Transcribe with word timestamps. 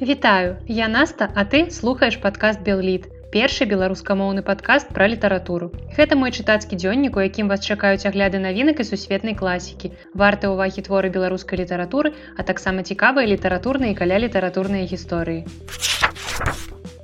Вітаю, 0.00 0.56
я 0.66 0.88
Наста, 0.88 1.28
а 1.34 1.44
ты 1.44 1.70
слухаеш 1.70 2.16
падкаст 2.16 2.62
Белліт. 2.64 3.04
Першы 3.32 3.66
беларускамоўны 3.68 4.40
падкаст 4.40 4.88
пра 4.96 5.04
літаратуру. 5.12 5.68
Гэта 5.92 6.16
мой 6.16 6.32
чытацкі 6.32 6.72
дзённік, 6.80 7.20
у 7.20 7.20
якім 7.20 7.52
вас 7.52 7.60
чакаюць 7.60 8.08
агляды 8.08 8.40
навінак 8.40 8.80
і 8.80 8.86
сусветнай 8.88 9.36
класікі. 9.36 9.92
Варты 10.16 10.48
ўвагі 10.48 10.80
творы 10.88 11.12
беларускай 11.12 11.60
літаратуры, 11.60 12.16
а 12.32 12.40
таксама 12.42 12.80
цікавыя 12.80 13.28
літаратурныя 13.28 13.92
каля 13.92 14.16
літаратурныя 14.24 14.88
гісторыі. 14.88 15.44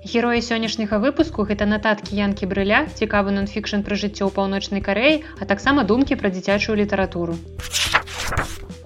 Героі 0.00 0.40
сённяшняга 0.40 0.96
выпуску 0.96 1.44
гэта 1.44 1.68
нататкі 1.68 2.16
янкі 2.16 2.48
брыля, 2.48 2.88
цікавы 2.96 3.36
нонфікшн 3.36 3.84
пра 3.84 4.00
жыццё 4.00 4.24
ў 4.24 4.32
паўночнай 4.32 4.80
карэі, 4.80 5.20
а 5.36 5.44
таксама 5.44 5.84
думкі 5.84 6.16
пра 6.16 6.32
дзіцячую 6.32 6.80
літаратуру. 6.80 7.36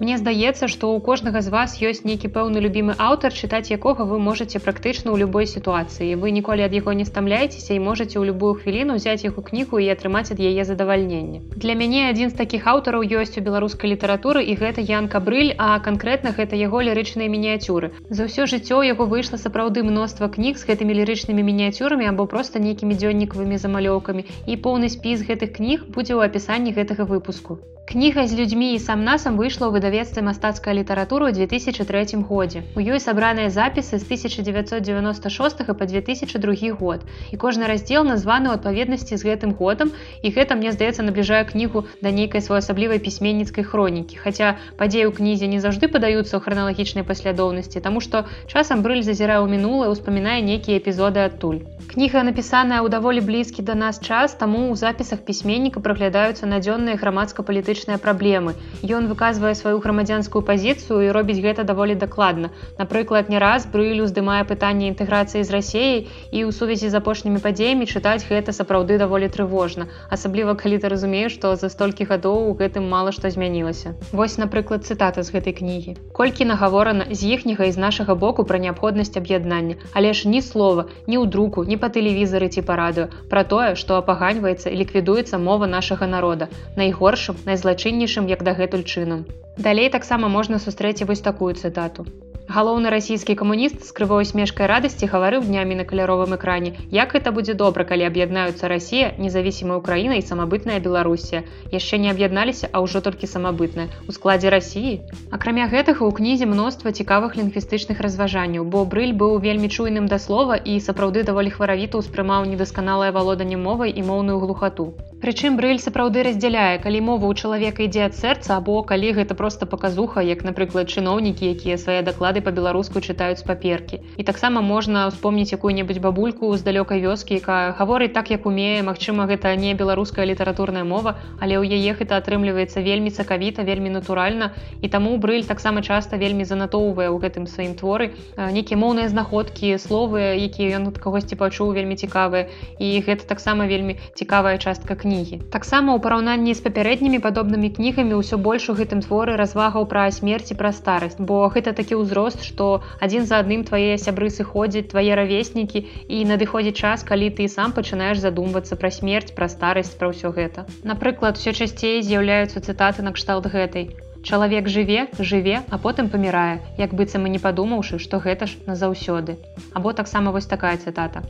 Мне 0.01 0.17
здаецца, 0.17 0.65
што 0.65 0.87
ў 0.89 0.99
кожнага 1.05 1.41
з 1.45 1.51
вас 1.53 1.73
ёсць 1.87 1.99
нейкі 2.09 2.29
пэўны 2.35 2.61
любімы 2.65 2.93
аўтар, 3.07 3.35
чытаць 3.37 3.69
якога 3.73 4.05
вы 4.11 4.17
можете 4.27 4.57
практычна 4.67 5.13
ў 5.13 5.21
любой 5.21 5.45
сітуацыі. 5.49 6.15
Вы 6.21 6.31
ніколі 6.37 6.65
ад 6.67 6.73
яго 6.73 6.95
не 6.97 7.05
стамляецеся 7.05 7.75
і 7.75 7.83
можете 7.85 8.17
ў 8.17 8.33
любую 8.33 8.57
хвіліну 8.57 8.95
ўзяць 8.97 9.21
яго 9.21 9.43
кнігу 9.49 9.77
і 9.77 9.91
атрымаць 9.93 10.33
ад 10.33 10.41
яе 10.41 10.65
задавальненне. 10.65 11.43
Для 11.53 11.75
мяне 11.77 12.09
адзін 12.09 12.33
з 12.33 12.39
такіх 12.39 12.65
аўтараў 12.71 13.05
ёсць 13.21 13.37
у 13.37 13.43
беларускай 13.45 13.93
літаратуры 13.93 14.41
і 14.41 14.55
гэта 14.57 14.81
Янка 14.81 15.21
брыль, 15.21 15.53
а 15.61 15.77
канкрэтна 15.89 16.33
гэта 16.33 16.57
яго 16.57 16.81
лірычныя 16.81 17.29
мініяцюры. 17.29 17.93
За 18.09 18.25
ўсё 18.25 18.49
жыццё 18.49 18.81
яго 18.81 19.05
выйшла 19.05 19.37
сапраўды 19.37 19.85
мноства 19.85 20.33
кніг 20.33 20.57
з 20.57 20.65
гэтымі 20.65 20.97
лірычнымі 20.97 21.45
мініяцюрамі 21.51 22.09
або 22.09 22.25
проста 22.25 22.57
нейкімі 22.57 22.97
дзённікавымі 22.97 23.61
замалёўкамі 23.61 24.25
і 24.49 24.57
поўны 24.65 24.89
спіс 24.89 25.21
гэтых 25.29 25.53
кніг 25.61 25.85
будзе 25.93 26.17
ў 26.17 26.25
апісанні 26.25 26.73
гэтага 26.73 27.05
выпуску. 27.05 27.61
Кніга 27.91 28.27
з 28.27 28.39
людзьмі 28.39 28.73
і 28.73 28.79
сам 28.79 29.01
насам 29.03 29.35
выйшла 29.35 29.67
ў 29.67 29.75
выдавецтве 29.75 30.21
мастацкая 30.23 30.71
літаратура 30.71 31.27
ў 31.27 31.35
2003 31.35 32.23
годзе. 32.23 32.63
У 32.71 32.79
ёй 32.79 33.03
сабраныя 33.03 33.51
запісы 33.51 33.99
з 33.99 34.07
1996 34.07 35.67
па 35.75 35.83
2002 35.91 36.71
год. 36.79 37.03
І 37.03 37.35
кожны 37.35 37.67
раздзел 37.67 38.07
названы 38.07 38.47
ў 38.47 38.55
адпаведнасці 38.55 39.19
з 39.19 39.27
гэтым 39.27 39.51
годам 39.59 39.91
і 40.23 40.31
гэта 40.31 40.55
мне 40.55 40.71
здаецца 40.71 41.03
набліжае 41.03 41.43
кнігу 41.51 41.83
да 41.99 42.15
нейкай 42.15 42.39
своеасаблівай 42.39 43.03
пісьменніцкай 43.03 43.67
хронікі. 43.67 44.23
Хаця 44.23 44.55
падзеі 44.79 45.11
ў 45.11 45.19
кнізе 45.19 45.51
не 45.51 45.59
заўжды 45.59 45.91
падаюцца 45.91 46.39
ў 46.39 46.47
храналагічнай 46.47 47.03
паслядоўнасці, 47.03 47.83
таму 47.83 47.99
што 47.99 48.23
часам 48.47 48.87
брыль 48.87 49.03
зазірае 49.03 49.43
ў 49.43 49.51
мінулае, 49.51 49.91
успамінае 49.91 50.39
нейкія 50.39 50.79
эпізоды 50.79 51.27
адтуль. 51.27 51.67
Кніга 51.91 52.23
напісаная 52.23 52.79
ў 52.79 52.87
даволі 52.87 53.19
блізкі 53.19 53.67
да 53.67 53.75
нас 53.75 53.99
час, 53.99 54.39
таму 54.39 54.71
ў 54.71 54.79
запісах 54.79 55.27
пісьменніка 55.27 55.83
праглядаюцца 55.83 56.47
надзённыя 56.47 56.95
грамадска-палітычныя 56.95 57.80
палітычныя 57.81 57.97
праблемы. 57.97 58.53
Ён 58.81 59.07
выказвае 59.09 59.55
сваю 59.55 59.79
грамадзянскую 59.79 60.41
пазіцыю 60.45 61.01
і 61.01 61.11
робіць 61.11 61.41
гэта 61.41 61.63
даволі 61.63 61.95
дакладна. 61.95 62.51
Напрыклад, 62.77 63.29
не 63.29 63.39
раз 63.39 63.65
брылю 63.65 64.05
здымае 64.05 64.45
пытанне 64.45 64.89
інтэграцыі 64.89 65.43
з 65.43 65.49
рассеяй 65.49 66.07
і 66.31 66.39
ў 66.45 66.51
сувязі 66.53 66.89
з 66.89 66.95
апошнімі 66.97 67.41
падзеямі 67.41 67.85
чытаць 67.85 68.25
гэта 68.29 68.53
сапраўды 68.53 68.97
даволі 68.97 69.29
трывожна. 69.29 69.89
Асабліва 70.09 70.55
калі 70.55 70.77
ты 70.77 70.89
разумееш, 70.89 71.33
што 71.33 71.55
за 71.55 71.69
столькі 71.69 72.05
гадоў 72.05 72.49
у 72.49 72.53
гэтым 72.57 72.89
мала 72.89 73.11
што 73.11 73.29
змянілася. 73.29 73.95
Вось, 74.11 74.37
напрыклад, 74.37 74.85
цытата 74.85 75.23
з 75.23 75.33
гэтай 75.33 75.53
кнігі. 75.53 75.97
Колькі 76.13 76.45
нагаворана 76.45 77.05
з 77.09 77.33
іхняга 77.33 77.65
і 77.65 77.71
з 77.71 77.77
нашага 77.77 78.15
боку 78.15 78.45
пра 78.45 78.57
неабходнасць 78.57 79.17
аб'яднання, 79.17 79.75
але 79.93 80.13
ж 80.13 80.29
ні 80.29 80.41
слова, 80.41 80.85
ні 81.07 81.17
ў 81.17 81.25
друку, 81.29 81.65
ні 81.65 81.77
па 81.77 81.89
тэлевізары 81.89 82.49
ці 82.49 82.61
па 82.61 82.77
радыё, 82.77 83.09
пра 83.29 83.43
тое, 83.43 83.75
што 83.75 83.97
апаганьваецца 83.97 84.69
і 84.69 84.75
ліквідуецца 84.81 85.37
мова 85.37 85.65
нашага 85.65 86.07
народа. 86.07 86.49
Найгоршым, 86.75 87.37
найзла 87.45 87.70
злачыннейшым 87.71 88.27
як 88.27 88.43
дагэтуль 88.43 88.83
чынам. 88.83 89.23
Далей 89.55 89.87
таксама 89.89 90.27
можна 90.27 90.59
сустрэць 90.59 91.07
вось 91.07 91.23
такую 91.23 91.55
цытату. 91.55 92.03
Галоўны 92.51 92.89
расійскі 92.91 93.35
камуніст 93.39 93.85
з 93.87 93.93
крывой 93.95 94.25
смешкай 94.27 94.67
радасці 94.67 95.07
гаварыў 95.07 95.45
днямі 95.47 95.77
на 95.79 95.85
каляровым 95.87 96.35
экране. 96.35 96.73
Як 96.91 97.15
гэта 97.15 97.31
будзе 97.31 97.53
добра, 97.53 97.85
калі 97.87 98.03
аб'яднаюцца 98.09 98.67
Расія, 98.67 99.13
незавісімая 99.23 99.77
Украіна 99.79 100.17
і 100.19 100.25
самабытная 100.29 100.81
Беларусія. 100.83 101.43
Яшчэ 101.71 102.01
не 102.03 102.11
аб'ядналіся, 102.11 102.67
а 102.73 102.81
ўжо 102.83 102.99
толькі 103.05 103.31
самабытная 103.31 103.87
у 104.03 104.11
складзе 104.11 104.51
рассіі. 104.51 104.99
Акрамя 105.31 105.69
гэтага 105.71 106.03
ў 106.03 106.11
кнізе 106.11 106.49
мноства 106.51 106.91
цікавых 106.91 107.39
лінгвістычных 107.39 108.03
разважанняў, 108.03 108.67
бо 108.67 108.83
брыль 108.83 109.15
быў 109.15 109.39
вельмі 109.39 109.71
чуйным 109.71 110.11
да 110.11 110.19
слова 110.19 110.59
і 110.59 110.75
сапраўды 110.83 111.23
даволі 111.23 111.55
хваравіта 111.55 112.03
ўспрымаў 112.03 112.51
недасканалае 112.51 113.15
валоданне 113.15 113.55
мовай 113.55 113.95
і 113.95 114.03
моўную 114.11 114.43
глухату. 114.43 114.91
Прычым 115.21 115.53
брыль 115.53 115.77
сапраўды 115.77 116.23
раздзяляе, 116.25 116.81
калі 116.81 116.99
мова 117.05 117.29
ў 117.29 117.37
чалавека 117.37 117.85
ідзе 117.85 118.09
ад 118.09 118.15
сэрца 118.17 118.55
або 118.57 118.81
калі 118.81 119.09
гэта 119.13 119.35
проста 119.37 119.67
паказуха, 119.69 120.23
як 120.25 120.39
напрыклад 120.41 120.89
чыноўнікі, 120.89 121.45
якія 121.45 121.77
свае 121.77 122.01
даклады 122.01 122.41
па-беларуску 122.41 123.03
чытаюць 123.05 123.45
паперкі. 123.45 123.99
І 124.17 124.25
таксама 124.25 124.65
можна 124.65 125.03
ўспомніць 125.13 125.53
якую-небудзь 125.53 126.01
бабульку 126.01 126.49
з 126.57 126.65
далёкай 126.65 127.05
вёскі, 127.05 127.37
якая 127.37 127.77
гаворыць 127.77 128.15
так, 128.17 128.31
як 128.33 128.47
умее, 128.49 128.81
Магчыма, 128.81 129.29
гэта 129.29 129.53
не 129.53 129.75
беларуская 129.77 130.25
літаратурная 130.25 130.81
мова, 130.89 131.13
але 131.37 131.61
ў 131.61 131.69
яе 131.69 131.93
гэта 132.01 132.17
атрымліваецца 132.17 132.81
вельмі 132.81 133.13
цакавіта, 133.13 133.61
вельмі 133.61 133.93
натуральна. 133.93 134.57
І 134.81 134.89
таму 134.89 135.13
брыль 135.21 135.45
таксама 135.45 135.85
часта 135.85 136.17
вельмі 136.17 136.49
занатоўвае 136.49 137.13
ў 137.13 137.21
гэтым 137.21 137.45
сваім 137.45 137.77
творы 137.77 138.17
нейкія 138.41 138.81
моўныя 138.81 139.13
знаходкі, 139.13 139.77
словы, 139.77 140.33
якія 140.41 140.81
ён 140.81 140.89
ад 140.89 140.97
кагосьці 140.97 141.37
пачуў 141.37 141.77
вельмі 141.77 141.93
цікавыя. 141.93 142.49
І 142.81 143.05
гэта 143.05 143.29
таксама 143.29 143.69
вельмі 143.69 144.01
цікавая 144.17 144.57
частка 144.57 144.97
кнігі. 144.97 145.10
Таксама 145.51 145.93
ў 145.93 145.99
параўнанні 146.03 146.53
з 146.57 146.63
папярэднімі 146.65 147.19
падобнымі 147.25 147.69
кнігамі 147.77 148.19
ўсё 148.19 148.37
больш 148.45 148.67
у 148.71 148.75
гэтым 148.79 149.01
творы 149.05 149.35
развагаў 149.41 149.87
пра 149.93 150.05
смерці 150.17 150.55
пра 150.61 150.71
старасць, 150.77 151.19
бо 151.31 151.39
гэта 151.55 151.73
такі 151.79 151.99
ўзрост 152.01 152.45
што 152.47 152.67
адзін 153.07 153.27
за 153.31 153.41
адным 153.43 153.65
твае 153.67 153.97
сябры 154.03 154.31
сыходзяць 154.35 154.87
твае 154.93 155.17
равеснікі 155.19 155.83
і 156.07 156.21
надыходзіць 156.31 156.79
час 156.79 157.03
калі 157.11 157.27
ты 157.41 157.49
сам 157.57 157.75
пачынаеш 157.75 158.23
задумвацца 158.23 158.79
пра 158.79 158.93
смерць 158.99 159.35
пра 159.35 159.51
старасць 159.51 159.97
пра 159.99 160.13
ўсё 160.15 160.31
гэта. 160.39 160.63
Напрыклад 160.93 161.41
все 161.41 161.51
часцей 161.51 161.99
з'яўляюцца 161.99 162.63
цытаты 162.63 163.03
накшталт 163.03 163.51
гэтай 163.51 163.91
чалавек 164.23 164.67
жыве 164.67 165.07
жыве 165.19 165.61
а 165.69 165.77
потым 165.77 166.09
памірае 166.09 166.61
як 166.77 166.93
быццам 166.93 167.25
і 167.27 167.35
не 167.35 167.41
падумаўшы 167.45 167.99
што 167.99 168.23
гэта 168.25 168.47
ж 168.47 168.61
назаўсёды 168.71 169.39
або 169.73 169.97
таксама 170.01 170.31
вось 170.31 170.45
такая 170.45 170.77
цытата 170.77 171.25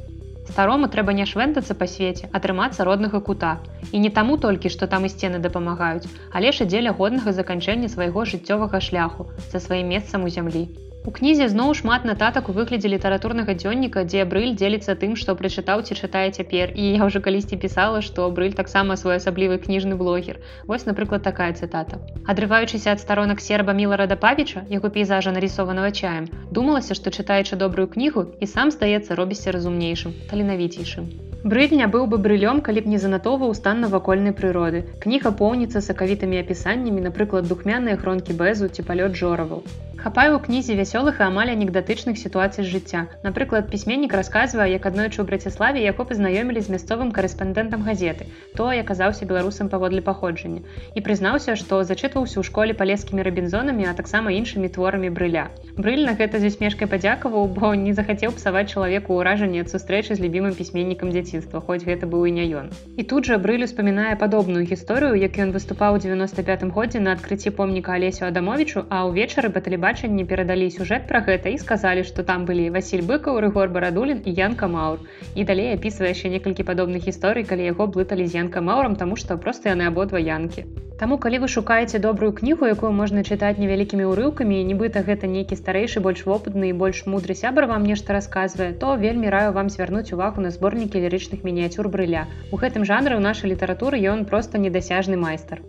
Старому 0.49 0.87
трэба 0.93 1.13
не 1.13 1.25
швэнтацца 1.29 1.77
па 1.77 1.87
свеце, 1.87 2.29
атрымацца 2.37 2.83
роднага 2.87 3.21
кута. 3.21 3.51
І 3.91 3.99
не 3.99 4.09
таму 4.09 4.37
толькі, 4.37 4.73
што 4.73 4.87
там 4.87 5.05
і 5.05 5.11
сцены 5.13 5.39
дапамагаюць, 5.39 6.09
але 6.33 6.51
ж 6.51 6.65
дзеля 6.65 6.91
годнага 6.97 7.31
заканчэння 7.37 7.89
свайго 7.93 8.25
жыццёвага 8.25 8.81
шляху 8.81 9.29
за 9.51 9.59
сваім 9.59 9.93
месцам 9.95 10.25
у 10.25 10.29
зямлі. 10.29 10.67
У 11.01 11.11
кнізе 11.13 11.45
зноў 11.49 11.71
шмат 11.77 12.03
нататак 12.05 12.49
у 12.51 12.53
выглядзе 12.53 12.89
літаратурнага 12.93 13.53
дзённіка, 13.57 14.03
дзе 14.09 14.25
брыль 14.33 14.51
дзеліцца 14.53 14.93
тым, 15.03 15.15
што 15.21 15.33
прачытаў 15.39 15.81
ці 15.81 15.97
чытае 15.97 16.29
цяпер. 16.29 16.73
І 16.77 16.89
я 17.01 17.07
ўжо 17.09 17.21
калісьці 17.25 17.57
пісала, 17.63 18.03
што 18.05 18.27
брыль 18.29 18.53
таксама 18.59 18.97
своеасаблівы 19.01 19.57
кніжны 19.63 19.97
блогер. 19.97 20.37
Вось, 20.69 20.85
напрыклад, 20.85 21.25
такая 21.25 21.49
цытата. 21.57 21.97
Адрываючыся 22.29 22.93
ад 22.93 23.01
старонак 23.01 23.41
серба 23.41 23.73
міларада 23.73 24.13
павіча, 24.13 24.61
яго 24.69 24.93
пейзажа 24.93 25.33
нарисованого 25.33 25.89
чаем, 25.89 26.29
думалася, 26.53 26.93
што 26.93 27.09
чытаючы 27.09 27.57
добрую 27.57 27.89
кнігу 27.89 28.27
і 28.37 28.45
сам 28.45 28.69
здаецца 28.69 29.17
робіся 29.17 29.57
разумнейшым, 29.57 30.13
таленавіцейшым. 30.29 31.09
Брыльня 31.41 31.89
быў 31.89 32.05
бы 32.05 32.21
брылём, 32.21 32.61
калі 32.61 32.85
б 32.85 32.93
не 32.93 32.99
занатоваў 33.01 33.57
стан 33.57 33.81
навакольнай 33.81 34.37
прыроды. 34.37 34.85
Кніга 35.01 35.33
поўніцца 35.33 35.81
сакавітымі 35.81 36.37
апісаннямі, 36.37 37.01
напрыклад, 37.09 37.49
духмяныя 37.49 37.97
хронкі 37.97 38.37
бэзу 38.37 38.69
ці 38.69 38.85
палёт 38.85 39.17
жораваў. 39.17 39.65
Хапаю 40.01 40.33
ў 40.33 40.41
кнізе 40.41 40.73
вясёлых 40.73 41.21
і 41.21 41.29
амаль 41.29 41.53
анекдатычных 41.53 42.17
сітуацый 42.17 42.65
з 42.65 42.73
жыцця. 42.73 43.01
Напрыклад, 43.21 43.69
пісьменнік 43.69 44.15
расказвае, 44.17 44.65
як 44.73 44.87
аднойчы 44.89 45.21
ў 45.21 45.29
браціславе 45.29 45.83
яго 45.85 46.09
пазнаёмілі 46.09 46.57
з 46.57 46.73
мясцовым 46.73 47.11
карэспандэнтам 47.13 47.85
газеты. 47.85 48.25
То 48.57 48.73
аказаўся 48.73 49.29
беларусам 49.29 49.69
паводле 49.69 50.01
паходжання. 50.01 50.65
І 50.97 51.05
прызнаўся, 51.05 51.53
што 51.53 51.85
зачытваўся 51.85 52.41
ў 52.41 52.43
школе 52.49 52.73
палескімі 52.73 53.21
рабінзонамі, 53.21 53.85
а 53.85 53.93
таксама 53.93 54.33
іншымі 54.33 54.71
творамі 54.73 55.13
брыля. 55.13 55.53
Брыль 55.77 56.01
на 56.09 56.17
гэта 56.17 56.41
з 56.41 56.49
усмешкай 56.49 56.89
падзякаваў, 56.89 57.45
бо 57.53 57.69
не 57.77 57.93
захацеў 57.93 58.33
псаваць 58.33 58.73
чалавеку 58.73 59.21
ўражанне 59.21 59.61
ад 59.61 59.69
сустрэчы 59.69 60.17
з 60.17 60.25
любімым 60.25 60.57
пісьменнікам 60.57 61.13
дзяцінства, 61.13 61.61
хоць 61.61 61.85
гэта 61.85 62.09
быў 62.09 62.25
і 62.25 62.33
не 62.41 62.49
ён. 62.57 62.73
І 62.97 63.05
тут 63.05 63.29
жа 63.29 63.37
брыль 63.37 63.69
успамінае 63.69 64.17
падобную 64.17 64.65
гісторыю, 64.65 65.13
як 65.21 65.37
ён 65.37 65.53
выступаў 65.53 66.01
у 66.01 66.01
95 66.01 66.65
годзе 66.73 67.05
на 67.05 67.13
адкрыцці 67.13 67.53
помніка 67.53 68.01
алесю 68.01 68.25
адамовичу, 68.25 68.89
а 68.89 69.05
ўвечары 69.05 69.53
баталіба 69.53 69.90
тэлебачанні 69.91 70.23
перадалі 70.23 70.71
сюжэт 70.71 71.03
пра 71.07 71.19
гэта 71.19 71.51
і 71.51 71.57
сказалі, 71.59 72.03
што 72.07 72.23
там 72.23 72.45
былі 72.47 72.71
Васіль 72.71 73.03
быкаў, 73.03 73.43
рыгор 73.43 73.67
барадулін 73.75 74.23
і 74.23 74.31
Янка 74.31 74.67
Маур. 74.71 75.03
І 75.35 75.43
далей 75.43 75.75
апісвае 75.75 76.15
яшчэ 76.15 76.31
некалькі 76.31 76.63
падобных 76.63 77.03
гісторый, 77.03 77.43
калі 77.43 77.67
яго 77.67 77.91
блыталі 77.91 78.23
з 78.23 78.39
Янка 78.39 78.63
Маурам, 78.63 78.95
таму 78.95 79.19
што 79.19 79.35
проста 79.35 79.75
яны 79.75 79.91
абодва 79.91 80.15
янкі. 80.23 80.63
Таму 80.95 81.17
калі 81.17 81.43
вы 81.43 81.47
шукаеце 81.51 81.99
добрую 81.99 82.31
кнігу, 82.31 82.71
якую 82.71 82.91
можна 82.95 83.25
чытаць 83.27 83.59
невялікімі 83.59 84.07
ўрыўкамі, 84.07 84.63
нібыта 84.63 85.03
гэта 85.03 85.27
нейкі 85.27 85.59
старэйшы, 85.59 85.99
больш 85.99 86.23
вопытны 86.23 86.71
і 86.71 86.77
больш 86.77 87.03
мудры 87.03 87.35
сябра 87.35 87.67
вам 87.67 87.83
нешта 87.83 88.15
расказвае, 88.15 88.71
то 88.71 88.95
вельмі 88.95 89.27
раю 89.27 89.51
вам 89.51 89.67
звярнуць 89.67 90.13
увагу 90.15 90.45
на 90.45 90.55
зборнікі 90.55 91.03
лірычных 91.03 91.43
мініяцюр 91.43 91.91
брыля. 91.91 92.29
У 92.51 92.61
гэтым 92.61 92.87
жанры 92.87 93.17
ў 93.17 93.21
нашай 93.27 93.51
літаратуры 93.51 93.99
ён 93.99 94.23
проста 94.29 94.61
недасяжны 94.61 95.17
майстар. 95.17 95.65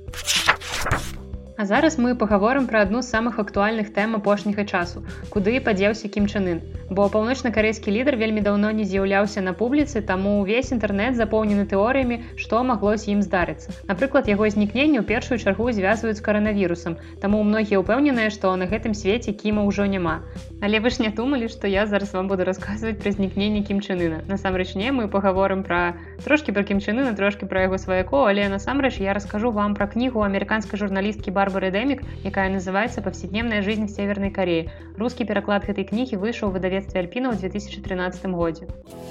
А 1.62 1.66
зараз 1.70 1.94
мы 2.02 2.16
пагаворым 2.18 2.64
пра 2.70 2.80
адну 2.84 3.00
з 3.06 3.14
самых 3.14 3.36
актуальных 3.38 3.90
тэм 3.94 4.16
апошняга 4.18 4.62
часу, 4.66 5.02
куды 5.30 5.52
падзеўся 5.66 6.08
кімчанын. 6.14 6.58
Бо 6.90 7.08
паўночна-карэйскі 7.08 7.92
лідар 7.92 8.16
вельмі 8.16 8.40
даўно 8.40 8.70
не 8.70 8.84
з'яўляўся 8.84 9.40
на 9.40 9.52
публіцы, 9.52 10.02
таму 10.02 10.42
ўвесь 10.42 10.72
інтэрнэт 10.72 11.16
запоўнены 11.16 11.66
тэорыямі, 11.66 12.22
што 12.36 12.62
магло 12.64 12.96
з 12.96 13.14
ім 13.14 13.22
здарыцца. 13.22 13.70
Напрыклад, 13.88 14.28
яго 14.28 14.48
знікненне 14.48 15.00
ў 15.00 15.06
першую 15.06 15.38
чаргу 15.38 15.70
звязваюць 15.72 16.18
з 16.18 16.24
каранавірусам. 16.24 16.98
Таму 17.20 17.42
многія 17.42 17.80
ўпэўненыя, 17.80 18.30
што 18.34 18.54
на 18.56 18.66
гэтым 18.66 18.94
свеце 18.94 19.32
кіма 19.32 19.64
ўжо 19.68 19.86
няма. 19.86 20.22
Але 20.62 20.78
вы 20.78 20.90
ж 20.90 21.02
не 21.02 21.10
думалі, 21.10 21.48
што 21.48 21.66
я 21.66 21.86
зараз 21.86 22.12
вам 22.14 22.28
буду 22.28 22.44
расказваць 22.44 22.98
пра 23.02 23.10
знікненне 23.10 23.62
кімчанына. 23.66 24.22
Насамрэч 24.28 24.74
не 24.78 24.92
мы 24.92 25.08
пагаворым 25.08 25.62
пра 25.66 25.98
трошкі 26.24 26.54
пра 26.54 26.62
кімчанына, 26.62 27.16
трошкі 27.18 27.46
пра 27.50 27.66
яго 27.66 27.78
сваяко, 27.78 28.26
але 28.30 28.46
насамрэч 28.48 29.00
я 29.02 29.12
раскажу 29.12 29.50
вам 29.50 29.74
пра 29.74 29.90
кнігу 29.90 30.22
амерыканскай 30.22 30.78
журналісткі 30.78 31.34
Барбары 31.34 31.72
Дэмік, 31.74 32.02
якая 32.22 32.48
называется 32.52 33.02
павседневная 33.02 33.62
жизнь 33.62 33.88
северной 33.88 34.30
Кореі. 34.30 34.70
Рускі 34.98 35.24
пераклад 35.24 35.66
гэтай 35.66 35.88
кнігі 35.88 36.20
выйшаў 36.22 36.50
у 36.50 36.54
выдавецтве 36.72 37.00
Альпіна 37.04 37.28
ў 37.30 37.36
2013 37.36 38.32
годзе. 38.32 38.64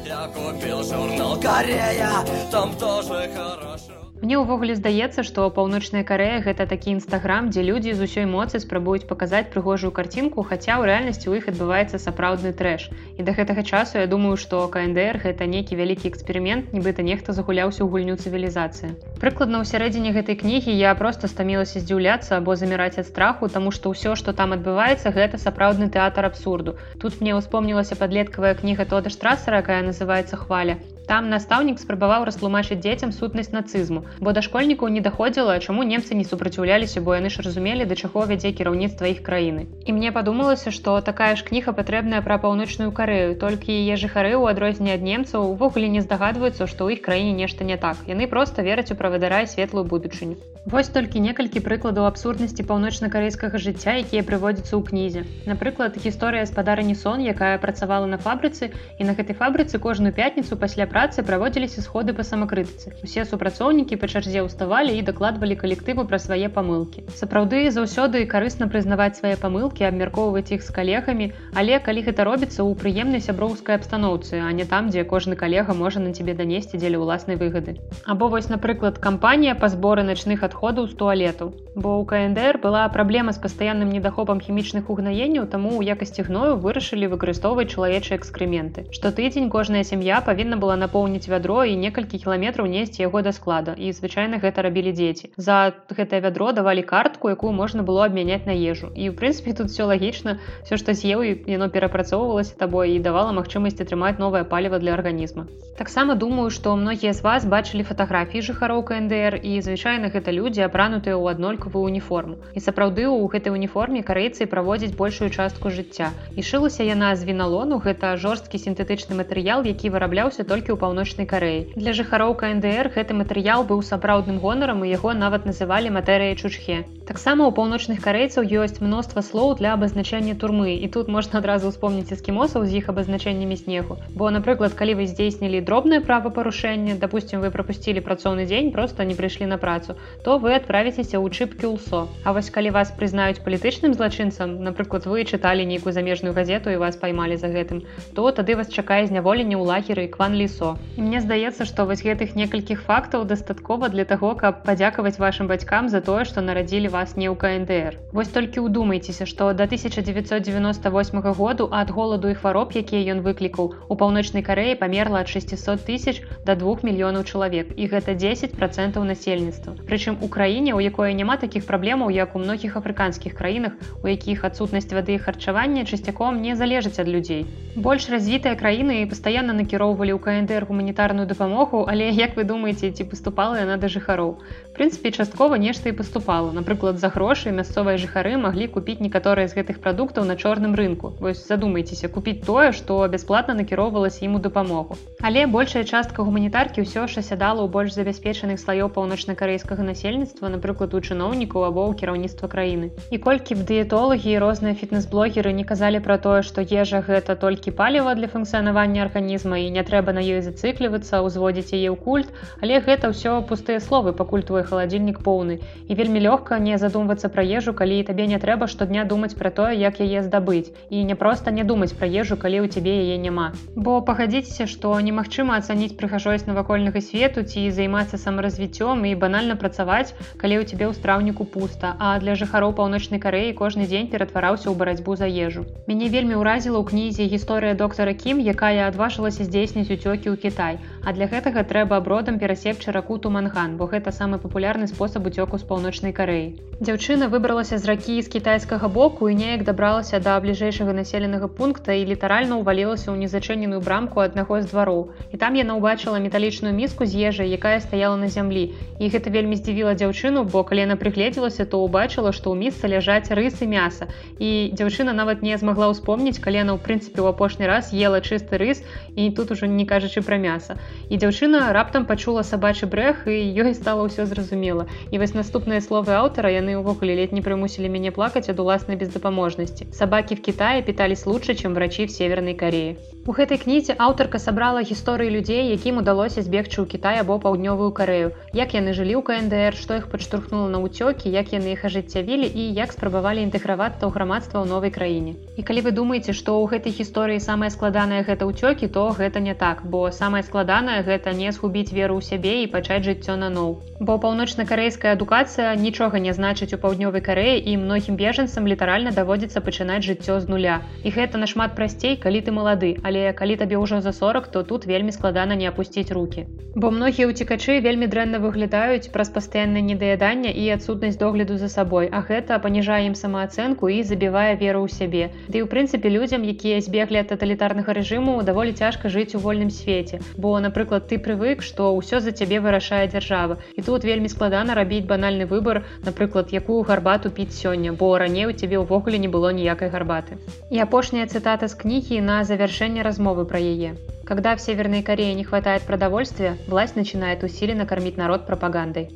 Я 0.06 0.26
купил 0.34 0.84
журнал 0.84 1.40
Корея, 1.40 2.26
там 2.50 2.74
тоже 2.78 3.30
хорошо. 3.36 3.91
Мне 4.22 4.38
ўвогуле 4.38 4.76
здаецца, 4.78 5.24
што 5.26 5.48
паўночная 5.50 6.04
карея 6.06 6.42
гэта 6.46 6.68
такі 6.70 6.94
нстаграм, 6.94 7.48
дзе 7.50 7.64
людзі 7.66 7.94
з 7.98 8.06
усёй 8.06 8.28
моцы 8.30 8.60
спрабуюць 8.62 9.10
паказаць 9.10 9.50
прыгожую 9.50 9.90
карцінку, 9.98 10.46
хаця 10.46 10.78
ў 10.78 10.86
рэальнасці 10.90 11.26
ў 11.26 11.42
іх 11.42 11.50
адбываецца 11.50 11.98
сапраўдны 12.04 12.52
трэш. 12.54 12.86
І 13.18 13.26
да 13.26 13.34
гэтага 13.34 13.66
часу 13.66 13.98
я 13.98 14.06
думаю, 14.06 14.38
што 14.38 14.62
КНДР 14.76 15.26
гэта 15.26 15.50
нейкі 15.50 15.74
вялікі 15.82 16.14
эксперымент, 16.14 16.70
нібыта 16.70 17.02
нехта 17.02 17.34
загуляўся 17.34 17.82
ў 17.82 17.90
гульню 17.90 18.22
цывілізацыі. 18.22 18.94
Прыкладна 19.18 19.58
ў 19.58 19.74
сярэдзіне 19.74 20.14
гэтай 20.14 20.38
кнігі 20.38 20.70
я 20.70 20.94
проста 21.02 21.26
стамілася 21.26 21.82
здзіўляцца 21.82 22.38
або 22.38 22.54
заміраць 22.54 23.02
ад 23.02 23.10
страху, 23.10 23.50
таму 23.50 23.74
што 23.74 23.90
ўсё, 23.90 24.14
што 24.14 24.38
там 24.38 24.54
адбываецца, 24.54 25.18
гэта 25.18 25.42
сапраўдны 25.42 25.90
тэатр 25.90 26.30
абсурду. 26.30 26.78
Тут 27.02 27.26
мне 27.26 27.34
ўспомнілася 27.42 27.98
падлеткавая 27.98 28.54
кніга 28.54 28.86
тода 28.86 29.10
штрасера, 29.10 29.66
якая 29.66 29.82
называется 29.82 30.38
хваля. 30.38 30.78
Там 31.08 31.30
настаўнік 31.30 31.80
спрабаваў 31.82 32.24
растлумачыць 32.30 32.80
дзецям 32.80 33.12
сутнасць 33.12 33.52
нацызму, 33.52 34.06
бо 34.20 34.34
да 34.38 34.42
школьнікаў 34.46 34.88
не 34.96 35.02
даходзіла, 35.02 35.60
чаму 35.60 35.84
немцы 35.84 36.16
не 36.16 36.24
супраціўляліся, 36.24 37.02
бо 37.02 37.16
яны 37.18 37.30
ж 37.34 37.42
разумелі, 37.42 37.86
да 37.90 37.96
чаго 37.96 38.26
вядзе 38.30 38.54
кіраўніцтва 38.54 39.12
іх 39.12 39.20
краіны. 39.26 39.68
І 39.86 39.98
мне 39.98 40.12
падумалася, 40.12 40.72
што 40.72 41.02
такая 41.02 41.36
ж 41.36 41.44
кніга 41.48 41.74
патрэбная 41.74 42.22
пра 42.22 42.38
паўночную 42.38 42.92
карею, 42.92 43.36
толькі 43.36 43.76
яе 43.76 43.98
жыхары 43.98 44.38
ў 44.38 44.56
адрозненне 44.56 44.96
ад 44.96 45.04
немцаў 45.04 45.52
увогуле 45.52 45.90
не 45.90 46.06
здагадваюцца, 46.06 46.68
што 46.68 46.86
ў 46.86 47.00
іх 47.00 47.02
краіне 47.02 47.34
нешта 47.34 47.68
не 47.68 47.78
так. 47.78 47.98
Яны 48.08 48.30
проста 48.32 48.62
вераць 48.62 48.92
у 48.92 48.96
правадара 48.96 49.42
і 49.42 49.52
светлую 49.52 49.84
будучыню. 49.84 50.38
Вось 50.70 50.94
толькі 50.94 51.20
некалькі 51.26 51.60
прыкладаў 51.66 52.06
абсурднасці 52.06 52.64
паўночна-карейскага 52.70 53.58
жыцця, 53.58 53.98
якія 54.06 54.22
прыводзяцца 54.22 54.78
ў 54.78 54.82
кнізе. 54.86 55.26
Напрыклад, 55.50 55.98
гісторыя 55.98 56.46
спадарні 56.46 56.94
сон, 56.94 57.26
якая 57.26 57.58
працавала 57.58 58.06
на 58.06 58.22
фабрыцы 58.22 58.70
і 59.02 59.10
на 59.10 59.18
гэтай 59.18 59.34
фабрыцы 59.34 59.82
кожную 59.82 60.14
пятніцу 60.14 60.62
пасля 60.62 60.86
працы 60.92 61.24
праводзіліся 61.24 61.82
сходы 61.82 62.12
па 62.12 62.24
самакрытыцы. 62.28 62.92
Усе 63.08 63.24
супрацоўнікі 63.24 63.96
па 64.02 64.12
чарзе 64.12 64.44
ўставалі 64.44 64.92
і 65.00 65.06
дакладвалі 65.08 65.56
калектыву 65.56 66.04
пра 66.04 66.20
свае 66.20 66.52
памылкі. 66.52 67.08
Сапраўды 67.16 67.64
заўсёды 67.72 68.26
карысна 68.34 68.68
прызнаваць 68.68 69.16
свае 69.22 69.40
памылкі, 69.40 69.88
абмяркоўваць 69.88 70.52
іх 70.52 70.66
з 70.68 70.76
калегамі, 70.76 71.32
але 71.56 71.80
калі 71.80 72.04
гэта 72.08 72.28
робіцца 72.28 72.60
ў 72.60 72.76
прыемнай 72.76 73.24
сяброўскай 73.24 73.80
абстаноўцы, 73.80 74.44
а 74.44 74.52
не 74.52 74.68
там, 74.68 74.92
дзе 74.92 75.08
кожны 75.08 75.40
калега 75.40 75.72
можа 75.72 76.04
на 76.04 76.12
цябе 76.12 76.36
данесці 76.36 76.76
дзеля 76.76 77.00
ўласнай 77.00 77.40
выгады. 77.40 77.80
Або 78.04 78.28
вось 78.28 78.52
напрыклад, 78.52 79.00
кампанія 79.00 79.56
па 79.56 79.72
зборы 79.72 80.04
начных 80.04 80.44
адходаў 80.44 80.92
з 80.92 81.00
туалетаў. 81.00 81.56
Бо 81.72 81.96
ў 81.96 82.06
КНДР 82.12 82.60
была 82.60 82.84
праблема 82.92 83.32
з 83.32 83.40
пастаянным 83.40 83.88
недахопам 83.96 84.44
хімічных 84.44 84.92
угнаенняў, 84.92 85.48
таму 85.48 85.80
ў 85.80 85.96
якасці 85.96 86.28
гною 86.28 86.60
вырашылі 86.60 87.08
выкарыстоўваць 87.16 87.72
чалавечыя 87.72 88.20
экскременты. 88.20 88.92
Штотыдзень 88.92 89.48
кожная 89.48 89.88
сям'я 89.88 90.20
павінна 90.20 90.60
была 90.60 90.81
напоўніць 90.82 91.30
вядро 91.32 91.62
і 91.70 91.78
некалькі 91.78 92.18
кіламетраў 92.24 92.68
несці 92.74 93.06
яго 93.06 93.22
да 93.22 93.32
склада. 93.38 93.78
І 93.78 93.94
звычайна 93.94 94.42
гэта 94.42 94.66
рабілі 94.66 94.92
дзеці. 94.98 95.32
За 95.38 95.74
гэтае 95.90 96.22
вядро 96.26 96.52
давалі 96.58 96.84
картку, 96.84 97.30
якую 97.30 97.54
можна 97.54 97.86
было 97.88 98.06
абмяняць 98.10 98.46
на 98.50 98.56
ежу. 98.58 98.90
І 98.96 99.10
ў 99.10 99.16
прынцыпе 99.16 99.54
тут 99.54 99.70
все 99.70 99.86
лагічна, 99.86 100.40
все 100.66 100.82
што 100.82 100.98
з'еў 100.98 101.24
і 101.24 101.32
яно 101.46 101.70
перапрацоўвалася 101.70 102.58
табой 102.58 102.98
і 102.98 103.04
давала 103.06 103.32
магчымасць 103.38 103.82
атрымаць 103.86 104.18
новае 104.18 104.44
паліва 104.44 104.82
для 104.82 104.98
арганізма. 104.98 105.46
Таксама 105.78 106.16
думаю, 106.16 106.50
што 106.50 106.76
многія 106.76 107.14
з 107.14 107.24
вас 107.26 107.46
бачылі 107.46 107.84
фатаграфіі 107.88 108.44
жыхароў 108.48 108.84
КНДР 108.90 109.40
і 109.42 109.62
звычайна 109.66 110.12
гэта 110.14 110.34
людзі 110.36 110.66
апранутыя 110.68 111.16
ў 111.18 111.34
аднолькавую 111.34 111.86
уніформу. 111.86 112.36
І 112.54 112.60
сапраўды 112.62 113.08
ў 113.08 113.26
гэтай 113.34 113.54
уніформе 113.56 114.04
карэйцы 114.06 114.46
праводзяць 114.52 114.94
большую 115.00 115.30
частку 115.30 115.72
жыцця. 115.74 116.12
І 116.36 116.46
шылася 116.46 116.86
яна 116.86 117.16
з 117.16 117.26
віналону, 117.26 117.80
гэта 117.82 118.14
жорсткі 118.22 118.62
сінтэтычны 118.62 119.18
матэрыял, 119.18 119.66
які 119.66 119.90
вырабляўся 119.96 120.44
толькі 120.44 120.71
ў 120.72 120.80
паўночнай 120.82 121.28
карэі. 121.28 121.76
Для 121.76 121.94
жыхароў 121.94 122.34
КНДР 122.40 122.92
гэты 122.96 123.14
матэрыял 123.14 123.68
быў 123.68 123.84
сапраўдным 123.84 124.40
гонарам 124.40 124.84
і 124.84 124.92
яго 124.92 125.14
нават 125.14 125.46
называлі 125.46 125.94
матэрыяй 125.94 126.40
чучхе. 126.40 126.88
Таксама 127.12 127.44
ў 127.48 127.52
паўночных 127.52 128.00
карэйцаў 128.00 128.48
ёсць 128.48 128.80
мноства 128.80 129.20
слоў 129.20 129.56
для 129.60 129.74
абазначэння 129.76 130.36
турмы. 130.40 130.80
І 130.80 130.88
тут 130.88 131.12
можна 131.12 131.40
адразу 131.42 131.72
ўспомніць 131.72 132.14
эскімосаў 132.16 132.64
з 132.66 132.80
іх 132.80 132.88
абазначэннямі 132.94 133.58
снегу. 133.60 133.98
Бо, 134.16 134.32
напрыклад, 134.32 134.78
калі 134.80 134.96
вы 135.02 135.08
здзейснілі 135.12 135.60
дробнае 135.68 136.00
правапарушэнне, 136.06 136.96
дапусцім, 137.02 137.44
вы 137.44 137.52
прапусцілі 137.52 138.00
працоўны 138.06 138.48
дзень, 138.48 138.72
просто 138.72 139.04
не 139.04 139.18
прыйшлі 139.20 139.50
на 139.52 139.58
працу, 139.58 139.98
то 140.24 140.38
вы 140.38 140.56
адправіцеся 140.56 141.20
ў 141.20 141.28
чыпкі 141.36 141.74
ўлсо. 141.74 142.08
А 142.24 142.32
вось 142.32 142.50
калі 142.50 142.72
вас 142.78 142.96
прызнаюць 142.96 143.44
палітычным 143.44 143.92
злачынцам, 143.98 144.62
напрыклад, 144.64 145.04
вы 145.04 145.26
чыталі 145.28 145.68
нейкую 145.68 145.92
замежную 145.92 146.32
газету 146.34 146.72
і 146.72 146.80
вас 146.80 146.96
паймалі 146.96 147.36
за 147.36 147.52
гэтым, 147.52 147.84
то 148.16 148.32
тады 148.32 148.56
вас 148.56 148.72
чакае 148.72 149.04
зняволенне 149.12 149.60
ў 149.60 149.68
лагеры 149.68 150.08
кван 150.08 150.38
лісо. 150.62 150.78
І 150.98 151.02
мне 151.02 151.22
здаецца, 151.22 151.66
што 151.66 151.86
вось 151.86 152.04
гэтых 152.04 152.36
некалькіх 152.36 152.82
фактаў 152.86 153.26
дастаткова 153.26 153.90
для 153.90 154.06
таго, 154.06 154.36
каб 154.36 154.64
падзякаваць 154.64 155.20
вашим 155.20 155.48
бацькам 155.48 155.90
за 155.90 156.02
тое, 156.02 156.26
што 156.26 156.42
нарадзілі 156.42 156.88
вас 156.88 157.16
не 157.18 157.30
ў 157.30 157.36
КНДР. 157.36 157.98
Вось 158.14 158.30
толькі 158.30 158.66
ўдумайцеся, 158.68 159.26
што 159.26 159.54
да 159.54 159.64
1998 159.66 161.22
году 161.22 161.70
ад 161.72 161.90
голаду 161.90 162.30
і 162.30 162.36
хвароб, 162.36 162.72
якія 162.76 163.14
ён 163.14 163.22
выклікаў, 163.22 163.74
у 163.90 163.96
паўночнай 163.96 164.44
карэі 164.44 164.78
памерла 164.78 165.22
ад 165.22 165.30
600 165.30 165.86
тысяч 165.86 166.22
до 166.46 166.56
2 166.56 166.84
мільёнаў 166.84 167.24
чалавек 167.24 167.74
і 167.78 167.88
гэта 167.88 168.14
10 168.16 168.54
процентаў 168.58 169.04
насельніцтва. 169.04 169.76
Прычым 169.88 170.18
у 170.22 170.28
краіне, 170.28 170.74
у 170.74 170.80
якое 170.80 171.14
няма 171.14 171.38
такіх 171.38 171.66
праблемаў, 171.66 172.10
як 172.10 172.36
у 172.36 172.40
многіх 172.40 172.78
афрыканскіх 172.78 173.34
краінах, 173.34 173.74
у 174.04 174.08
якіх 174.08 174.46
адсутнасць 174.46 174.92
вады 174.94 175.16
і 175.16 175.24
харчавання 175.24 175.86
часцяком 175.86 176.42
не 176.42 176.56
залежыць 176.56 177.00
ад 177.00 177.08
людзей. 177.08 177.46
Больш 177.76 178.10
развітыя 178.12 178.56
краіны 178.60 179.08
пастаянна 179.08 179.54
накіроўвалі 179.56 180.12
ў 180.12 180.20
КНДР 180.52 180.66
гуманітарную 180.66 181.28
дапамогу, 181.28 181.86
але 181.88 182.10
як 182.10 182.36
вы 182.36 182.44
думаеце, 182.44 182.92
ці 182.92 183.04
паступала 183.08 183.56
яна 183.64 183.78
да 183.80 183.88
жыхароў. 183.88 184.36
прынцыпе 184.82 185.12
часткова 185.12 185.56
нешта 185.56 185.90
і 185.90 185.92
паступала. 185.92 186.52
Напрыклад, 186.52 186.98
за 187.00 187.10
грошы 187.10 187.52
мясцовыя 187.52 187.98
жыхары 188.02 188.38
маглі 188.38 188.68
купіць 188.68 189.00
некаторыя 189.04 189.48
з 189.48 189.54
гэтых 189.54 189.80
прадуктаў 189.84 190.26
на 190.26 190.36
чорным 190.36 190.76
рынку. 190.76 191.14
Вось 191.20 191.44
задумайцеся 191.48 192.08
купіць 192.08 192.42
тое, 192.46 192.72
што 192.72 193.08
бясплатна 193.08 193.54
накіроўвалася 193.54 194.26
ім 194.26 194.36
у 194.36 194.40
дапамогу. 194.40 194.98
Але 195.22 195.46
большая 195.46 195.84
частка 195.84 196.24
гуманітаркі 196.24 196.82
ўсё 196.82 197.08
ж 197.08 197.20
асядала 197.20 197.62
ў 197.62 197.70
больш 197.70 197.94
забяспечаных 197.94 198.58
слаёў 198.64 198.90
паўночна-карэйскага 198.96 199.84
насельніцтва, 199.84 200.50
напрыклад, 200.50 200.96
у 200.96 201.00
чыноўнікаў 201.04 201.68
або 201.68 201.86
ў 201.92 202.02
кіраўніцтва 202.02 202.48
краіны. 202.48 202.92
І 203.12 203.18
колькі 203.20 203.60
б 203.60 203.68
дыетолагі 203.68 204.32
і 204.34 204.42
розныя 204.42 204.74
фітнес-блогеры 204.74 205.52
не 205.52 205.68
казалі 205.68 206.00
пра 206.00 206.18
тое, 206.18 206.42
што 206.42 206.64
ежа 206.64 207.04
гэта 207.04 207.36
толькі 207.36 207.76
паліва 207.76 208.16
для 208.16 208.32
функцыянавання 208.32 209.04
арганізма 209.06 209.62
і 209.62 209.70
не 209.70 209.84
трэба 209.84 210.16
на 210.16 210.24
ёй 210.24 210.41
зацыклівацца, 210.42 211.22
узводзіць 211.22 211.74
яе 211.78 211.90
ў 211.94 211.98
культ, 211.98 212.30
але 212.62 212.80
гэта 212.82 213.14
ўсё 213.14 213.42
пустыя 213.46 213.80
словы 213.80 214.14
пакуль 214.14 214.42
твой 214.42 214.64
халадзільнік 214.64 215.22
поўны. 215.22 215.60
І 215.88 215.96
вельмі 215.96 216.22
лёгка 216.26 216.60
не 216.60 216.78
задумвацца 216.82 217.30
пра 217.30 217.46
ежу, 217.46 217.74
калі 217.74 218.02
табе 218.04 218.28
не 218.28 218.40
трэба 218.42 218.68
штодня 218.68 219.06
думаць 219.06 219.38
пра 219.38 219.52
тое, 219.52 219.78
як 219.78 220.02
яе 220.02 220.24
здабыць. 220.26 220.74
І 220.90 221.04
не 221.04 221.16
проста 221.16 221.52
не 221.52 221.64
думаць 221.64 221.94
пра 221.94 222.10
ежу, 222.10 222.38
калі 222.38 222.66
ў 222.66 222.68
цябе 222.74 222.94
яе 223.06 223.18
няма. 223.22 223.52
Бо 223.76 224.02
пагадзіцеся, 224.02 224.66
што 224.66 224.98
немагчыма 225.00 225.60
ацаніць 225.62 225.96
прыгажосць 226.00 226.48
навакольнага 226.50 227.02
свету 227.02 227.44
ці 227.44 227.70
займацца 227.72 228.18
самаразвіццём 228.18 229.06
і 229.06 229.16
банальна 229.16 229.56
працаваць, 229.56 230.16
калі 230.42 230.62
ў 230.62 230.64
цябе 230.66 230.90
ў 230.90 230.94
страўніку 230.98 231.46
пуста, 231.46 231.96
а 232.00 232.18
для 232.24 232.36
жыхароў 232.40 232.74
паўночнай 232.80 233.20
карэі 233.20 233.54
кожны 233.54 233.86
дзень 233.86 234.08
ператвараўся 234.08 234.72
ў 234.72 234.76
барацьбу 234.80 235.16
за 235.20 235.28
ежу. 235.28 235.66
Мяне 235.88 236.10
вельмі 236.10 236.40
ўразіла 236.42 236.80
ў 236.80 236.88
кнізе 236.88 237.28
гісторыя 237.28 237.76
доктара 237.76 238.14
Кім, 238.18 238.40
якая 238.40 238.88
адважылася 238.88 239.46
здзейсніць 239.46 239.92
уцёкі 239.92 240.31
ў 240.32 240.38
Кітай. 240.42 240.80
А 241.04 241.14
для 241.18 241.26
гэтага 241.26 241.64
трэба 241.66 241.98
абродам 241.98 242.38
перасекчы 242.38 242.92
раку 242.94 243.18
туманган, 243.18 243.74
бо 243.78 243.90
гэта 243.90 244.12
самы 244.14 244.38
папулярны 244.38 244.86
спосаб 244.86 245.26
уцёку 245.26 245.58
з 245.58 245.66
паўночнай 245.66 246.14
карэі. 246.14 246.62
Дзяўчына 246.78 247.26
выбралася 247.34 247.78
з 247.82 247.90
ракі 247.90 248.22
з 248.22 248.30
кітайскага 248.30 248.86
боку 248.86 249.30
і 249.30 249.34
неяк 249.34 249.64
дабралася 249.66 250.20
да 250.22 250.38
бліжэйшага 250.38 250.94
населенага 250.94 251.50
пункта 251.50 251.98
і 251.98 252.06
літаральна 252.06 252.62
ўвалілася 252.62 253.10
ў 253.10 253.18
незачыненую 253.18 253.82
брамку 253.82 254.22
аднаго 254.22 254.62
з 254.62 254.70
двароў. 254.70 255.10
І 255.34 255.42
там 255.42 255.58
яна 255.58 255.74
ўбачыла 255.82 256.22
металічную 256.22 256.74
міску 256.78 257.10
з 257.10 257.34
ежай, 257.34 257.50
якая 257.50 257.82
стаяла 257.82 258.22
на 258.22 258.30
зямлі. 258.30 258.70
І 259.02 259.10
гэта 259.10 259.34
вельмі 259.34 259.58
здзівіла 259.58 259.98
дзяўчыну, 259.98 260.46
бо 260.46 260.62
калі 260.62 260.86
яна 260.86 261.02
прыгледзелася, 261.02 261.66
то 261.66 261.82
ўбачыла, 261.82 262.30
што 262.30 262.54
ў 262.54 262.62
місцы 262.62 262.86
ляжаць 262.86 263.34
рысы 263.34 263.66
мяса. 263.66 264.06
І 264.38 264.70
дзяўчына 264.78 265.18
нават 265.18 265.42
не 265.42 265.58
змагла 265.58 265.90
ўспомніць, 265.90 266.38
калі 266.38 266.62
яна 266.62 266.78
ў 266.78 266.80
прынцыпе 266.86 267.26
ў 267.26 267.34
апошні 267.34 267.66
раз 267.66 267.90
ела 267.90 268.22
чысты 268.22 268.62
рыс 268.62 268.86
і 269.18 269.34
тут 269.34 269.58
ужо 269.58 269.66
не 269.66 269.90
кажучы 269.90 270.22
пра 270.22 270.38
мяса. 270.38 270.78
І 271.12 271.20
дзяўчына 271.20 271.74
раптам 271.76 272.06
пачула 272.08 272.44
сабачы 272.48 272.88
брэх 272.88 273.28
і 273.28 273.36
ёй 273.36 273.74
стала 273.76 274.08
ўсё 274.08 274.26
зразумела. 274.26 274.88
І 275.12 275.20
вось 275.20 275.36
наступныя 275.36 275.82
словы 275.84 276.16
аўтара 276.16 276.52
яны 276.52 276.80
ўвогуле 276.80 277.16
ледь 277.20 277.36
не 277.36 277.44
прымусілі 277.44 277.92
мяне 277.92 278.12
плакаць 278.16 278.48
ад 278.48 278.60
уласнай 278.60 278.98
бездапаможнасці. 278.98 279.88
Сабакі 279.92 280.36
в 280.36 280.42
Китае 280.42 280.82
пітались 280.82 281.26
лучше, 281.26 281.56
чым 281.56 281.74
врачи 281.74 282.06
в 282.06 282.12
северной 282.12 282.56
Кореі. 282.56 282.98
У 283.28 283.36
гэтай 283.38 283.62
кнізе 283.62 283.94
аўтарка 284.02 284.40
сабрала 284.42 284.82
гісторыі 284.82 285.30
людзей, 285.30 285.70
якім 285.70 286.02
удалося 286.02 286.42
збегчы 286.42 286.82
ў 286.82 286.90
Кітай 286.90 287.22
або 287.22 287.38
паўднёвую 287.38 287.92
карею. 287.94 288.34
Як 288.58 288.74
яны 288.74 288.98
жылі 288.98 289.20
ў 289.20 289.24
КНДР, 289.28 289.78
што 289.78 290.00
іх 290.02 290.10
падштурхнула 290.10 290.74
на 290.74 290.82
ўцёкі, 290.82 291.30
як 291.30 291.54
яны 291.54 291.78
іх 291.78 291.86
ажыццявілі 291.86 292.50
і 292.50 292.64
як 292.74 292.96
спрабавалі 292.98 293.46
інтэгравацца 293.46 294.10
ў 294.10 294.12
грамадства 294.16 294.66
ў 294.66 294.66
новай 294.74 294.90
краіне. 294.90 295.38
І 295.54 295.62
калі 295.62 295.86
вы 295.86 295.92
думаеце, 295.94 296.34
што 296.34 296.58
ў 296.58 296.74
гэтай 296.74 296.98
гісторыі 296.98 297.38
самае 297.38 297.70
складанае 297.70 298.26
гэта 298.26 298.50
ўцёкі, 298.50 298.90
то 298.90 299.14
гэта 299.14 299.38
не 299.38 299.54
так, 299.54 299.86
бо 299.86 300.10
самае 300.10 300.42
складанае 300.42 300.81
гэта 301.06 301.34
не 301.38 301.52
згубіць 301.52 301.94
веру 301.94 302.18
ў 302.18 302.26
сябе 302.26 302.64
і 302.64 302.72
пачаць 302.74 303.06
жыццё 303.06 303.38
наноў. 303.38 303.78
Бо 304.00 304.18
паўночна-карейская 304.18 305.14
адукацыя 305.14 305.76
нічога 305.76 306.18
не 306.18 306.34
значыць 306.34 306.74
у 306.74 306.82
паўднёвай 306.82 307.22
карэі 307.22 307.62
і 307.62 307.78
многім 307.84 308.18
бежанцам 308.18 308.66
літаральна 308.66 309.12
даводзіцца 309.12 309.62
пачынаць 309.62 310.02
жыццё 310.08 310.40
з 310.42 310.50
нуля. 310.50 310.82
І 311.04 311.14
гэта 311.14 311.38
нашмат 311.38 311.78
прасцей, 311.78 312.18
калі 312.18 312.42
ты 312.42 312.52
малады, 312.52 312.98
але 313.04 313.30
калі 313.34 313.62
табе 313.62 313.78
ўжо 313.78 314.02
за 314.02 314.12
40 314.12 314.48
то 314.48 314.64
тут 314.64 314.86
вельмі 314.86 315.12
складана 315.12 315.56
не 315.56 315.68
апусціць 315.68 316.12
руки 316.12 316.48
бо 316.76 316.88
многія 316.92 317.28
ўцікачы 317.28 317.84
вельмі 317.84 318.08
дрэнна 318.08 318.40
выглядаюць 318.40 319.12
праз 319.12 319.30
пастаяннае 319.36 319.84
недаядання 319.84 320.52
і 320.56 320.70
адсутнасць 320.72 321.20
догляду 321.20 321.58
за 321.60 321.68
сабой 321.68 322.08
а 322.08 322.24
гэта 322.24 322.60
паніжае 322.64 323.12
ім 323.12 323.16
самаацэнку 323.20 323.92
і 323.92 324.00
забівае 324.08 324.56
веру 324.56 324.88
ў 324.88 324.90
сябе 324.96 325.24
ды 325.52 325.60
ў 325.60 325.68
прынцыпе 325.68 326.08
людзям 326.08 326.48
якія 326.48 326.80
збеглі 326.80 327.20
ад 327.24 327.28
таталітарнага 327.36 327.92
рэжыму 328.00 328.40
даволі 328.48 328.72
цяжка 328.72 329.12
жыць 329.12 329.36
у 329.36 329.44
вольным 329.44 329.68
свеце 329.68 330.24
бо 330.40 330.56
напрыклад 330.56 330.71
ты 330.72 331.20
прывык 331.20 331.62
што 331.62 331.92
ўсё 331.96 332.20
за 332.20 332.32
цябе 332.32 332.60
вырашае 332.60 333.08
дзяржава 333.08 333.58
і 333.76 333.82
тут 333.82 334.04
вельмі 334.04 334.30
складана 334.30 334.74
рабіць 334.74 335.06
банальны 335.06 335.46
выбор 335.46 335.84
напрыклад 336.06 336.52
якую 336.52 336.82
гарбату 336.84 337.30
піць 337.30 337.54
сёння 337.54 337.94
бо 337.94 338.18
раней 338.18 338.48
у 338.48 338.52
цябе 338.52 338.78
ўвогуле 338.84 339.18
не 339.18 339.28
было 339.28 339.52
ніякай 339.52 339.90
гарбаты 339.90 340.40
і 340.70 340.80
апошняя 340.80 341.28
цытата 341.28 341.68
з 341.68 341.76
кнігі 341.84 342.22
на 342.22 342.44
завяршэнне 342.44 343.02
размовы 343.04 343.46
про 343.46 343.60
яе. 343.60 343.96
Когда 344.26 344.56
в 344.56 344.62
Северной 344.62 345.04
Корее 345.04 345.34
не 345.34 345.44
хватает 345.44 345.84
продовольствия, 345.84 346.58
власть 346.68 346.96
начинает 346.96 347.44
усиленно 347.44 347.86
кормить 347.86 348.18
народ 348.18 348.48
пропагандой. 348.48 349.10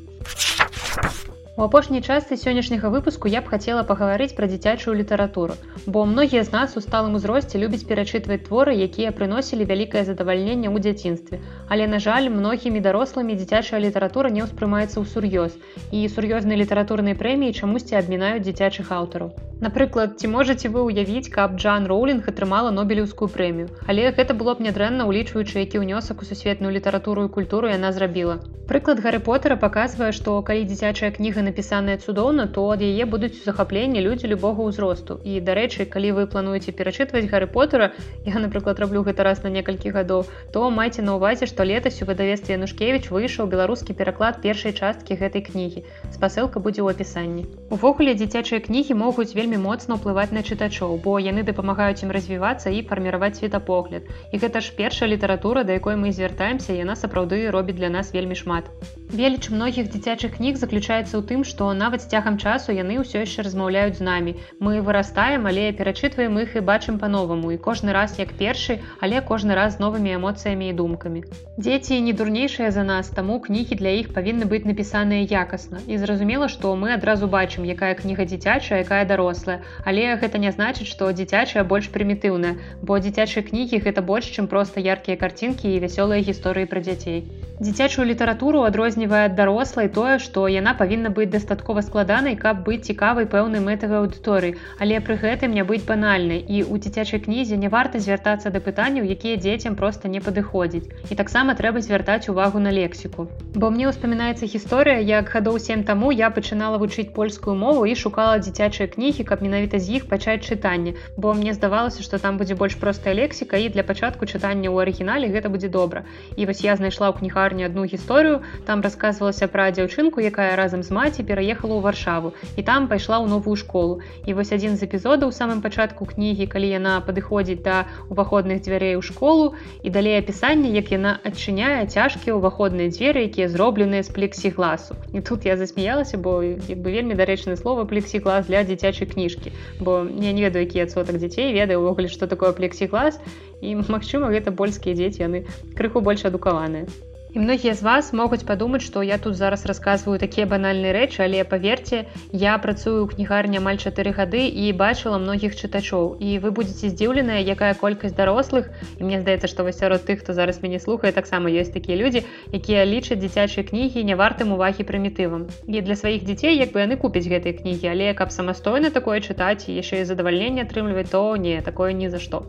У 1.58 1.64
апошняй 1.64 2.02
частцы 2.04 2.36
сённяшняга 2.36 2.90
выпуску 2.92 3.30
я 3.32 3.40
б 3.40 3.48
хацела 3.48 3.84
пагаварыць 3.88 4.36
пра 4.36 4.48
дзіцячую 4.52 4.96
літаратуру, 5.00 5.56
бо 5.88 6.04
многія 6.04 6.44
з 6.44 6.52
нас 6.52 6.76
у 6.76 6.84
сталым 6.84 7.16
узросце 7.16 7.62
любяць 7.62 7.88
перачытваць 7.92 8.44
творы, 8.48 8.76
якія 8.88 9.16
прыносілі 9.16 9.64
вялікае 9.70 10.04
задавальненне 10.04 10.68
ў 10.68 10.84
дзяцінстве. 10.84 11.40
Але 11.72 11.88
на 11.88 12.04
жаль, 12.04 12.28
многімі 12.28 12.84
дарослымі 12.84 13.40
дзіцячая 13.40 13.80
літаратура 13.80 14.36
не 14.36 14.44
ўспрымаецца 14.44 15.00
ў 15.00 15.08
сур'ёз 15.08 15.56
і 15.96 16.04
сур'ёзныя 16.12 16.60
літаратурныя 16.60 17.16
прэміі 17.24 17.56
чамусьці 17.56 18.04
адмінаюць 18.04 18.44
дзіцячых 18.44 18.92
аўтараў. 18.92 19.32
Напрыклад, 19.64 20.20
ці 20.20 20.28
можаце 20.28 20.68
вы 20.68 20.84
ўявіць, 20.92 21.32
каб 21.32 21.56
Джан 21.56 21.88
Роулінг 21.88 22.28
атрымала 22.28 22.76
нобелеўскую 22.76 23.32
прэмію. 23.32 23.72
Але 23.88 24.12
гэта 24.12 24.36
было 24.36 24.60
б 24.60 24.68
нядрэнна 24.68 25.08
улічваючы, 25.08 25.64
які 25.64 25.80
ўнёсак 25.80 26.20
у 26.20 26.28
сусветную 26.28 26.76
літаратуру 26.76 27.24
і 27.24 27.32
культуру 27.32 27.72
яна 27.72 27.96
зрабіла. 27.96 28.44
Прыклад 28.68 29.00
Гары 29.00 29.24
Потара 29.24 29.56
паказвае, 29.56 30.12
што 30.12 30.36
калі 30.44 30.68
дзіцячая 30.68 31.16
кніга 31.16 31.45
напісаная 31.48 31.98
цудоўна 32.02 32.46
то 32.56 32.66
ад 32.74 32.82
яе 32.86 33.06
будуць 33.06 33.44
захапленні 33.46 34.02
людзі 34.06 34.32
любога 34.32 34.66
ўзросту. 34.68 35.20
І 35.24 35.40
дарэчы 35.50 35.86
калі 35.96 36.12
вы 36.18 36.24
плануеце 36.32 36.74
перачытваць 36.80 37.30
гары 37.32 37.48
потара 37.48 37.92
я 38.25 38.42
напрыклад 38.44 38.82
раблю 38.84 39.06
гэта 39.08 39.24
раз 39.28 39.44
на 39.46 39.54
некалькі 39.54 39.94
гадоў 39.96 40.25
то 40.52 40.70
майце 40.70 41.06
на 41.06 41.16
ўвазе 41.18 41.50
што 41.52 41.68
летась 41.70 42.02
у 42.02 42.10
выдавестве 42.10 42.58
янушкевич 42.58 43.10
выйшаў 43.14 43.52
беларускі 43.54 43.98
пераклад 44.02 44.42
першай 44.42 44.74
часткі 44.74 45.20
гэтай 45.22 45.46
кнігі. 45.46 45.86
Спасылка 46.18 46.60
будзе 46.60 46.82
ў 46.82 46.98
апісанні. 46.98 47.46
Увогуле 47.70 48.18
дзіцячыя 48.18 48.64
кнігі 48.66 48.98
могуць 49.00 49.36
вельмі 49.38 49.62
моцна 49.62 50.00
ўплываць 50.02 50.34
на 50.34 50.42
чытачоў 50.42 50.98
бо 51.06 51.18
яны 51.20 51.46
дапамагаюць 51.48 52.02
ім 52.04 52.16
развівацца 52.16 52.74
і 52.74 52.82
фарміраваць 52.90 53.38
светапогляд. 53.40 54.08
І 54.32 54.42
гэта 54.42 54.62
ж 54.66 54.74
першая 54.78 55.10
літаратура 55.12 55.64
да 55.64 55.78
якой 55.78 55.96
мы 56.00 56.12
звяртаемся 56.12 56.74
яна 56.74 56.96
сапраўды 56.96 57.46
робіць 57.52 57.78
для 57.82 57.90
нас 57.90 58.14
вельмі 58.14 58.36
шмат. 58.36 58.70
Веліч 59.12 59.50
многіх 59.50 59.92
дзіцячых 59.92 60.38
кніг 60.38 60.58
заключаецца 60.58 61.18
ў 61.18 61.24
тым 61.30 61.35
тым, 61.36 61.44
што 61.44 61.74
нават 61.75 62.00
з 62.01 62.08
цягам 62.15 62.39
часу 62.39 62.72
яны 62.72 62.96
ўсё 63.04 63.27
яшчэ 63.27 63.44
размаўляюць 63.44 64.00
з 64.00 64.08
намі. 64.08 64.34
Мы 64.63 64.80
вырастаем, 64.80 65.48
але 65.51 65.75
перачытваем 65.75 66.39
іх 66.39 66.56
і 66.56 66.63
бачым 66.63 66.96
па-новаму 66.96 67.51
і 67.51 67.60
кожны 67.60 67.92
раз 67.92 68.15
як 68.15 68.32
першы, 68.39 68.80
але 69.04 69.20
кожны 69.20 69.51
раз 69.60 69.75
з 69.75 69.84
новымі 69.84 70.15
эмоцыямі 70.15 70.72
і 70.72 70.75
думкамі. 70.80 71.27
Дзеці 71.60 72.00
не 72.08 72.13
дурнейшыя 72.15 72.72
за 72.72 72.88
нас, 72.88 73.12
таму 73.12 73.39
кнігі 73.44 73.75
для 73.75 73.92
іх 74.00 74.15
павінны 74.15 74.48
быць 74.48 74.63
напісаныя 74.63 75.27
якасна. 75.27 75.84
І 75.88 76.00
зразумела, 76.00 76.48
што 76.48 76.72
мы 76.80 76.96
адразу 76.96 77.27
бачым, 77.27 77.68
якая 77.68 77.92
кніга 78.00 78.24
дзіцячая, 78.24 78.80
якая 78.88 79.04
дарослая. 79.04 79.60
Але 79.84 80.15
гэта 80.24 80.39
не 80.39 80.56
значыць, 80.56 80.88
што 80.88 81.12
дзіцячая 81.12 81.68
больш 81.68 81.92
прымітыўная, 81.92 82.56
бо 82.80 83.00
дзіцячыя 83.04 83.44
кнігі 83.44 83.84
гэта 83.84 84.00
больш, 84.00 84.32
чым 84.32 84.48
проста 84.48 84.80
яркія 84.80 85.20
карцінкі 85.20 85.68
і 85.68 85.84
вясёлыя 85.84 86.24
гісторыі 86.24 86.72
пра 86.72 86.80
дзяцей. 86.80 87.27
Дзіцячую 87.56 88.06
літаратуру 88.08 88.63
адрознівае 88.68 89.25
ад 89.32 89.36
дарослай 89.36 89.88
тое, 89.88 90.20
што 90.20 90.48
яна 90.51 90.74
павінна 90.75 91.10
быць 91.10 91.25
дастаткова 91.29 91.82
складанай, 91.86 92.36
каб 92.36 92.63
быць 92.65 92.88
цікавай 92.89 93.27
пэўнай 93.29 93.62
мэтавай 93.62 94.01
аўдыторыі, 94.01 94.58
але 94.82 94.98
пры 95.05 95.15
гэтым 95.22 95.53
не 95.53 95.63
быць 95.63 95.86
банальнай. 95.86 96.41
І 96.41 96.65
ў 96.65 96.82
дзіцячай 96.82 97.22
кнізе 97.22 97.60
не 97.62 97.70
варта 97.70 98.00
звяртацца 98.00 98.50
да 98.50 98.60
пытанняў, 98.63 99.05
якія 99.05 99.38
дзецям 99.38 99.75
проста 99.75 100.10
не 100.10 100.22
падыходзяць. 100.25 100.89
І 101.12 101.15
таксама 101.15 101.55
трэба 101.55 101.86
звяртаць 101.86 102.25
увагу 102.34 102.60
на 102.60 102.74
лексіку. 102.74 103.27
Бо 103.53 103.70
мне 103.70 103.86
ўспамінаецца 103.91 104.50
гісторыя, 104.50 104.98
як 105.05 105.29
гадоў 105.29 105.62
сем 105.62 105.86
таму 105.86 106.12
я 106.12 106.32
пачынала 106.34 106.82
вучыць 106.82 107.13
польскую 107.13 107.55
мову 107.55 107.86
і 107.86 107.96
шукала 107.96 108.41
дзіцячыя 108.41 108.89
кнігі, 108.89 109.24
каб 109.29 109.46
менавіта 109.46 109.77
з 109.77 110.01
іх 110.01 110.10
пачаць 110.10 110.41
чытанне. 110.41 110.98
Бо 111.15 111.38
мне 111.38 111.53
здавалася, 111.53 112.01
што 112.01 112.17
там 112.17 112.41
будзе 112.41 112.58
больш 112.58 112.75
простая 112.82 113.13
лексіка 113.13 113.62
і 113.62 113.70
для 113.70 113.86
пачатку 113.86 114.25
чытання 114.25 114.74
ў 114.74 114.82
арыгінале 114.82 115.29
гэта 115.29 115.53
будзе 115.53 115.70
добра. 115.70 116.03
І 116.36 116.50
вось 116.50 116.65
я 116.65 116.75
знайшла 116.75 117.13
ў 117.13 117.20
кніга 117.22 117.36
кнігарні 117.36 117.65
одну 117.65 117.84
гісторыю 117.84 118.41
там 118.65 118.82
рассказывалася 118.82 119.48
пра 119.51 119.67
дзяўчынку 119.75 120.24
якая 120.24 120.55
разам 120.55 120.84
з 120.88 120.91
маці 120.96 121.14
пераехала 121.24 121.77
ў 121.77 121.81
варшаву 121.81 122.34
і 122.55 122.62
там 122.63 122.88
пайшла 122.91 123.22
ў 123.24 123.29
новую 123.29 123.55
школу. 123.55 124.01
І 124.25 124.34
вось 124.34 124.51
адзін 124.51 124.75
з 124.75 124.84
эпізодаў 124.89 125.31
самым 125.31 125.62
пачатку 125.62 126.05
кнігі 126.10 126.50
калі 126.51 126.67
яна 126.67 127.00
падыходзіць 127.05 127.63
да 127.63 127.86
уваходных 128.10 128.65
дзвярэй 128.65 129.00
у 129.00 129.03
школу 129.05 129.53
і 129.84 129.89
далей 129.89 130.19
апісанне 130.19 130.74
як 130.75 130.91
яна 130.91 131.15
адчыняе 131.24 131.88
цяжкія 131.88 132.36
ўваходныя 132.36 132.91
дзверы 132.91 133.29
якія 133.29 133.48
зробленыя 133.48 134.03
з 134.03 134.12
плексігласу. 134.12 135.00
І 135.13 135.22
тут 135.22 135.45
я 135.45 135.57
засмяялася 135.57 136.17
бо 136.17 136.43
як 136.43 136.79
бы 136.84 136.91
вельмі 136.91 137.15
дарэчнае 137.15 137.55
слова 137.55 137.86
плексіглас 137.86 138.51
для 138.51 138.63
дзіцячай 138.67 139.07
кніжкі. 139.07 139.55
Бо 139.79 140.03
я 140.19 140.31
не 140.36 140.43
ведаю 140.43 140.65
які 140.65 140.84
адсотак 140.89 141.17
дзяцей 141.17 141.53
ведаю 141.53 141.79
увогуле 141.81 142.12
што 142.12 142.27
такое 142.27 142.51
плексіглас 142.51 143.19
і 143.62 143.75
магчыма 143.88 144.34
гэта 144.34 144.51
польскія 144.51 144.95
дзеці 144.95 145.27
яны 145.27 145.45
крыху 145.77 146.01
больш 146.01 146.25
адукаваныя 146.25 146.89
І 147.36 147.39
многія 147.39 147.74
з 147.75 147.84
вас 147.84 148.13
могуць 148.15 148.46
падумаць, 148.48 148.82
што 148.82 149.01
я 149.04 149.18
тут 149.18 149.36
зараз 149.36 149.65
расказваю 149.68 150.20
такія 150.20 150.48
банальныя 150.48 150.96
рэчы, 150.96 151.20
але 151.25 151.44
паверце, 151.44 152.06
я 152.32 152.56
працую 152.63 153.04
ў 153.04 153.12
кнігарні 153.12 153.60
амаль 153.60 153.75
чатыры 153.75 154.13
гады 154.15 154.48
і 154.48 154.72
бачыла 154.72 155.20
многіх 155.20 155.58
чытачоў. 155.60 156.15
І 156.24 156.39
вы 156.39 156.56
будетеце 156.56 156.96
здзіўленыя, 156.96 157.44
якая 157.44 157.74
колькасць 157.75 158.15
дарослых. 158.15 158.72
І 158.96 159.04
мне 159.04 159.20
здаецца, 159.20 159.51
што 159.51 159.68
вось 159.68 159.84
сярод 159.84 160.08
тых, 160.08 160.24
хто 160.24 160.32
зараз 160.32 160.63
мяне 160.63 160.80
слухае, 160.80 161.12
таксама 161.12 161.51
ёсць 161.51 161.75
такія 161.75 162.00
людзі, 162.00 162.24
якія 162.56 162.88
лічаць 162.88 163.20
дзіцячыя 163.20 163.68
кнігі 163.68 164.08
не 164.08 164.15
вартым 164.15 164.56
увагі 164.56 164.88
прымітывам. 164.88 165.51
І 165.68 165.84
для 165.84 166.00
сваіх 166.00 166.24
дзяцей 166.24 166.56
як 166.56 166.72
бы 166.72 166.88
яны 166.88 166.96
купяць 166.96 167.27
гэтыя 167.27 167.60
кнігі, 167.60 167.92
але 167.92 168.13
каб 168.15 168.32
самастойна 168.32 168.96
такое 168.96 169.20
чытаць 169.20 169.68
і 169.68 169.75
яшчэ 169.75 170.08
і 170.08 170.08
задавальненне 170.08 170.63
атрымліваць, 170.63 171.12
то 171.12 171.36
не 171.36 171.60
такое 171.60 171.92
ні 171.92 172.08
за 172.08 172.24
што. 172.24 172.48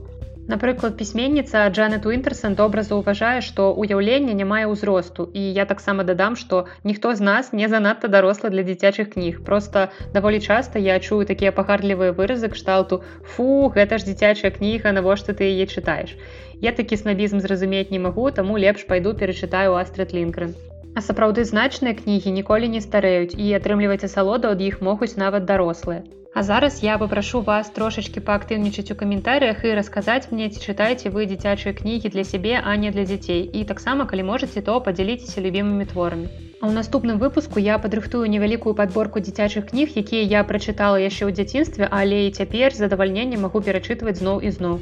Напрыклад, 0.49 0.97
пісьменніца 0.97 1.69
Джанет 1.71 2.07
Уінтерсон 2.07 2.55
добра 2.55 2.83
заўважае, 2.87 3.43
што 3.43 3.75
ўяўленне 3.75 4.31
не 4.31 4.45
мае 4.47 4.71
ўзросту. 4.71 5.27
І 5.35 5.43
я 5.59 5.65
таксама 5.67 6.05
дадам, 6.07 6.37
што 6.39 6.67
ніхто 6.87 7.15
з 7.19 7.27
нас 7.29 7.51
не 7.53 7.67
занадта 7.67 8.07
дарослы 8.07 8.51
для 8.55 8.63
дзіцячых 8.63 9.11
кніг. 9.11 9.43
Проста 9.43 9.91
даволі 10.15 10.39
часта 10.39 10.79
я 10.79 11.01
чую 11.03 11.27
такія 11.27 11.51
пагарлівыя 11.51 12.15
выразы 12.15 12.47
кшталту 12.53 13.03
Фу, 13.35 13.73
гэта 13.75 13.99
ж 13.99 14.07
дзіцячая 14.07 14.55
кніга, 14.55 14.95
навошта 14.95 15.35
ты 15.35 15.51
яе 15.51 15.67
чытаеш. 15.67 16.15
Я 16.63 16.71
такі 16.71 16.95
снабізм 16.95 17.43
зразумець 17.43 17.91
не 17.91 17.99
магу, 17.99 18.31
таму 18.31 18.55
лепш 18.55 18.87
пайду 18.87 19.19
перачытаю 19.19 19.75
Астрид 19.75 20.15
Лінкрын. 20.15 20.55
А 20.95 21.03
сапраўды 21.03 21.43
значныя 21.43 21.99
кнігі 21.99 22.31
ніколі 22.39 22.71
не 22.71 22.81
старэюць 22.81 23.35
і 23.35 23.51
атрымліваць 23.59 24.07
асалоду 24.07 24.55
ад 24.55 24.63
іх 24.63 24.79
могуць 24.79 25.19
нават 25.19 25.45
дарослыя. 25.51 26.07
А 26.39 26.43
зараз 26.43 26.83
я 26.83 26.99
папрашу 26.99 27.41
вас 27.41 27.71
трошачки 27.77 28.21
паактыўнічаць 28.21 28.93
у 28.93 28.95
каментарыях 29.03 29.63
і 29.65 29.71
расказаць 29.79 30.29
мне 30.33 30.49
ці 30.53 30.61
чытаеце 30.61 31.09
вы 31.15 31.25
дзіцячыя 31.31 31.73
кнігі 31.79 32.11
для 32.13 32.25
сябе, 32.31 32.61
а 32.61 32.77
не 32.83 32.91
для 32.97 33.05
дзяцей. 33.09 33.41
І 33.61 33.65
таксама 33.71 34.05
калі 34.11 34.27
можаце, 34.31 34.61
то 34.67 34.75
падзяліцеся 34.89 35.41
любімымі 35.47 35.89
творамі. 35.95 36.29
А 36.61 36.69
ў 36.69 36.77
наступным 36.77 37.17
выпуску 37.25 37.65
я 37.69 37.81
падрыхтую 37.81 38.29
невялікую 38.29 38.77
падборку 38.83 39.25
дзіцячых 39.25 39.73
кніг, 39.73 39.97
якія 39.97 40.29
я 40.37 40.45
прачытала 40.45 41.01
яшчэ 41.01 41.25
ў 41.25 41.33
дзяцінстве, 41.41 41.89
але 41.89 42.29
і 42.29 42.37
цяпер 42.37 42.77
задавальненне 42.77 43.41
магу 43.41 43.65
перачытваць 43.65 44.21
зноў 44.21 44.45
і 44.45 44.53
зноў. 44.61 44.79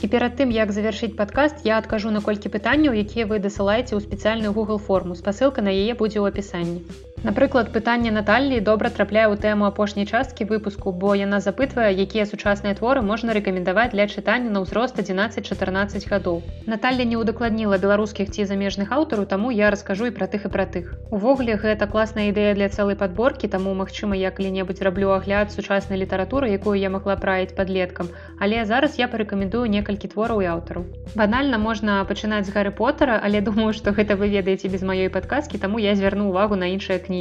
І 0.00 0.08
перад 0.08 0.40
тым 0.40 0.56
як 0.56 0.72
завяршыць 0.72 1.14
падкаст 1.20 1.68
я 1.68 1.76
адкажу 1.84 2.16
на 2.16 2.24
колькі 2.24 2.48
пытанняў 2.48 2.96
якія 3.04 3.28
вы 3.28 3.44
дасылаеце 3.44 3.92
ў 3.92 4.00
спецыяльную 4.08 4.56
google 4.56 4.80
форму 4.80 5.20
спасылка 5.20 5.60
на 5.60 5.80
яе 5.80 5.92
будзе 5.92 6.24
ў 6.24 6.32
апісанні 6.32 7.11
Напрыклад 7.22 7.70
пытанне 7.72 8.10
Наталлі 8.10 8.58
добра 8.66 8.90
трапляе 8.90 9.30
ў 9.30 9.38
тэму 9.38 9.66
апошняй 9.70 10.06
часткі 10.10 10.46
выпуску 10.50 10.90
бо 10.90 11.14
яна 11.14 11.38
запытвае 11.44 11.94
якія 12.04 12.26
сучасныя 12.26 12.74
творы 12.74 13.02
можна 13.06 13.36
рэкамендаваць 13.36 13.92
для 13.94 14.08
чытання 14.10 14.50
на 14.50 14.62
ўзрост 14.64 14.98
11-14 14.98 16.08
гадоў 16.10 16.42
Наталля 16.66 17.06
не 17.06 17.20
ўдакладніла 17.20 17.78
беларускіх 17.78 18.34
ці 18.34 18.48
замежных 18.50 18.90
аўтараў 18.90 19.30
таму 19.30 19.54
я 19.54 19.70
раскажу 19.70 20.10
і 20.10 20.14
пра 20.18 20.26
тых 20.34 20.50
і 20.50 20.52
пра 20.56 20.66
тых 20.66 20.90
увогуле 21.14 21.54
гэта 21.62 21.86
класная 21.86 22.26
ідэя 22.34 22.58
для 22.58 22.66
цэлай 22.74 22.98
падборкі 22.98 23.46
таму 23.54 23.78
магчыма 23.78 24.18
я 24.18 24.34
калі-небудзь 24.34 24.82
раблю 24.82 25.14
агляд 25.14 25.54
сучаснай 25.54 26.02
літаратуры 26.02 26.50
якую 26.50 26.74
я 26.74 26.90
магла 26.90 27.14
праіць 27.22 27.54
падлеткам 27.54 28.10
але 28.42 28.66
зараз 28.66 28.98
я 28.98 29.06
парэкамендую 29.06 29.62
некалькі 29.70 30.10
твораў 30.10 30.42
і 30.42 30.50
аўтараў. 30.56 30.90
Банальна 31.14 31.62
можна 31.62 32.02
пачынаць 32.10 32.46
з 32.50 32.54
гары 32.56 32.74
потара, 32.74 33.20
але 33.22 33.38
думаю, 33.46 33.70
што 33.78 33.94
гэта 33.94 34.18
вы 34.18 34.34
ведаеце 34.34 34.66
без 34.72 34.82
маёй 34.82 35.06
падказкі, 35.14 35.62
таму 35.62 35.78
я 35.78 35.94
звярну 35.94 36.26
увагу 36.34 36.58
на 36.58 36.66
іншыя 36.74 36.98
кнігі. 36.98 37.11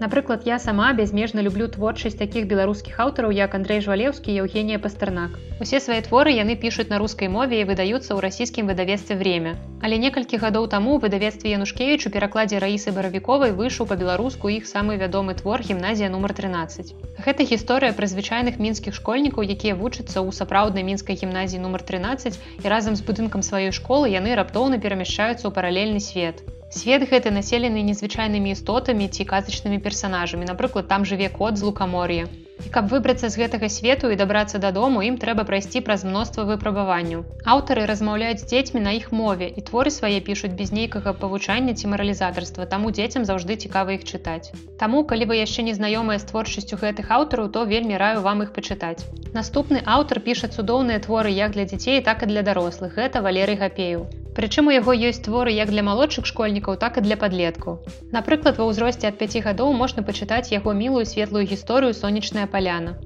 Напрыклад, 0.00 0.46
я 0.46 0.58
сама 0.58 0.92
бязмежна 0.92 1.40
люблю 1.40 1.68
творчасць 1.68 2.18
такіх 2.18 2.46
беларускіх 2.46 3.00
аўтараў, 3.00 3.32
як 3.32 3.54
Андрей 3.54 3.80
Жвалеўскі 3.80 4.32
і 4.32 4.44
Еўгенія 4.44 4.78
Пастарнак. 4.78 5.38
Усе 5.60 5.80
свае 5.80 6.00
творы 6.02 6.34
яны 6.36 6.56
пішуць 6.56 6.88
на 6.90 6.98
рускай 6.98 7.28
мове 7.28 7.60
і 7.60 7.68
выдаюцца 7.70 8.12
ў 8.14 8.20
расійскім 8.20 8.68
выдавецтве 8.68 9.16
время. 9.16 9.56
Але 9.82 9.98
некалькі 9.98 10.42
гадоў 10.42 10.68
таму 10.68 10.98
выдавецтве 10.98 11.54
Янушкевіч 11.54 12.06
у 12.06 12.14
перакладзе 12.14 12.58
раісы 12.58 12.92
баравіковай 12.92 13.54
выйшаў 13.54 13.88
па-беларуску 13.88 14.50
іх 14.50 14.66
самы 14.66 14.98
вядомы 14.98 15.38
твор 15.38 15.62
гімназія 15.62 16.10
нумар 16.10 16.34
13. 16.34 16.94
Гэта 17.24 17.46
гісторыя 17.46 17.94
пра 17.94 18.06
звычайных 18.10 18.58
мінскіх 18.58 18.94
школьнікаў, 18.94 19.46
якія 19.46 19.78
вучацца 19.78 20.18
ў 20.18 20.30
сапраўднай 20.34 20.82
мінскай 20.82 21.18
гімназіі 21.18 21.62
нумар 21.62 21.82
13 21.82 22.18
12 22.18 22.64
і 22.64 22.68
разам 22.68 22.96
з 22.96 23.02
будынкам 23.02 23.42
сваёй 23.42 23.72
школы 23.72 24.10
яны 24.12 24.34
раптоўна 24.34 24.78
перамяшчаюцца 24.82 25.44
ў 25.46 25.52
паралельны 25.54 26.00
свет. 26.00 26.42
Свет 26.68 27.04
гэты 27.08 27.30
населены 27.32 27.80
незвычайнымі 27.80 28.52
істотамі 28.52 29.08
ці 29.08 29.24
казачнымі 29.24 29.78
персанажамі. 29.80 30.44
Напрыклад, 30.44 30.88
там 30.88 31.08
жыве 31.08 31.32
кот 31.32 31.56
з 31.56 31.64
лукамор'я. 31.64 32.28
Каб 32.74 32.90
выбрацца 32.92 33.28
з 33.32 33.38
гэтага 33.40 33.68
свету 33.72 34.10
і 34.12 34.16
дабрацца 34.20 34.58
дадому, 34.62 35.00
ім 35.06 35.16
трэба 35.22 35.44
прайсці 35.48 35.80
праз 35.86 36.04
мноства 36.08 36.44
выпрабаванняў. 36.48 37.22
Аўтары 37.54 37.86
размаўляюць 37.90 38.42
з 38.42 38.48
дзецьмі 38.50 38.82
на 38.84 38.92
іх 38.98 39.08
мове 39.20 39.48
і 39.48 39.64
творы 39.70 39.94
свае 39.94 40.20
пішуць 40.28 40.52
без 40.58 40.74
нейкага 40.74 41.14
павучання 41.22 41.74
ці 41.78 41.90
маралізатарства, 41.94 42.66
таму 42.66 42.90
дзецям 42.90 43.24
заўжды 43.24 43.56
цікава 43.56 43.96
іх 43.96 44.04
чытаць. 44.04 44.52
Таму, 44.82 45.04
калі 45.08 45.30
вы 45.32 45.40
яшчэ 45.40 45.64
не 45.70 45.74
знаёмыя 45.78 46.18
з 46.18 46.28
творчасцю 46.28 46.82
гэтых 46.82 47.14
аўтараў, 47.18 47.48
то 47.54 47.64
вельмі 47.64 47.96
раю 47.96 48.20
вам 48.26 48.44
іх 48.44 48.52
пачытаць. 48.52 49.06
Наступны 49.32 49.82
аўтар 49.84 50.20
піша 50.20 50.48
цудоўныя 50.48 50.98
творы 51.04 51.30
як 51.30 51.52
для 51.58 51.64
дзяцей, 51.64 52.00
так 52.02 52.22
і 52.22 52.32
для 52.32 52.42
дарослых. 52.42 52.96
Гэта 52.98 53.22
Валерый 53.22 53.56
Гапею. 53.56 54.08
Прычым 54.38 54.68
у 54.70 54.72
яго 54.72 54.94
ёсць 54.94 55.18
творы 55.26 55.50
як 55.50 55.70
для 55.74 55.82
малодшых 55.82 56.26
школьнікаў, 56.30 56.76
так 56.78 56.98
і 56.98 57.02
для 57.02 57.16
падлеткаў. 57.18 57.82
Напрыклад, 58.14 58.54
ва 58.60 58.70
ўзросце 58.70 59.10
ад 59.10 59.18
5 59.18 59.42
гадоў 59.42 59.72
можна 59.74 60.04
пачытаць 60.06 60.54
яго 60.54 60.74
мілую 60.78 61.02
светлую 61.10 61.42
гісторыю 61.42 61.90
сонечная 61.90 62.46
паляна. 62.54 62.96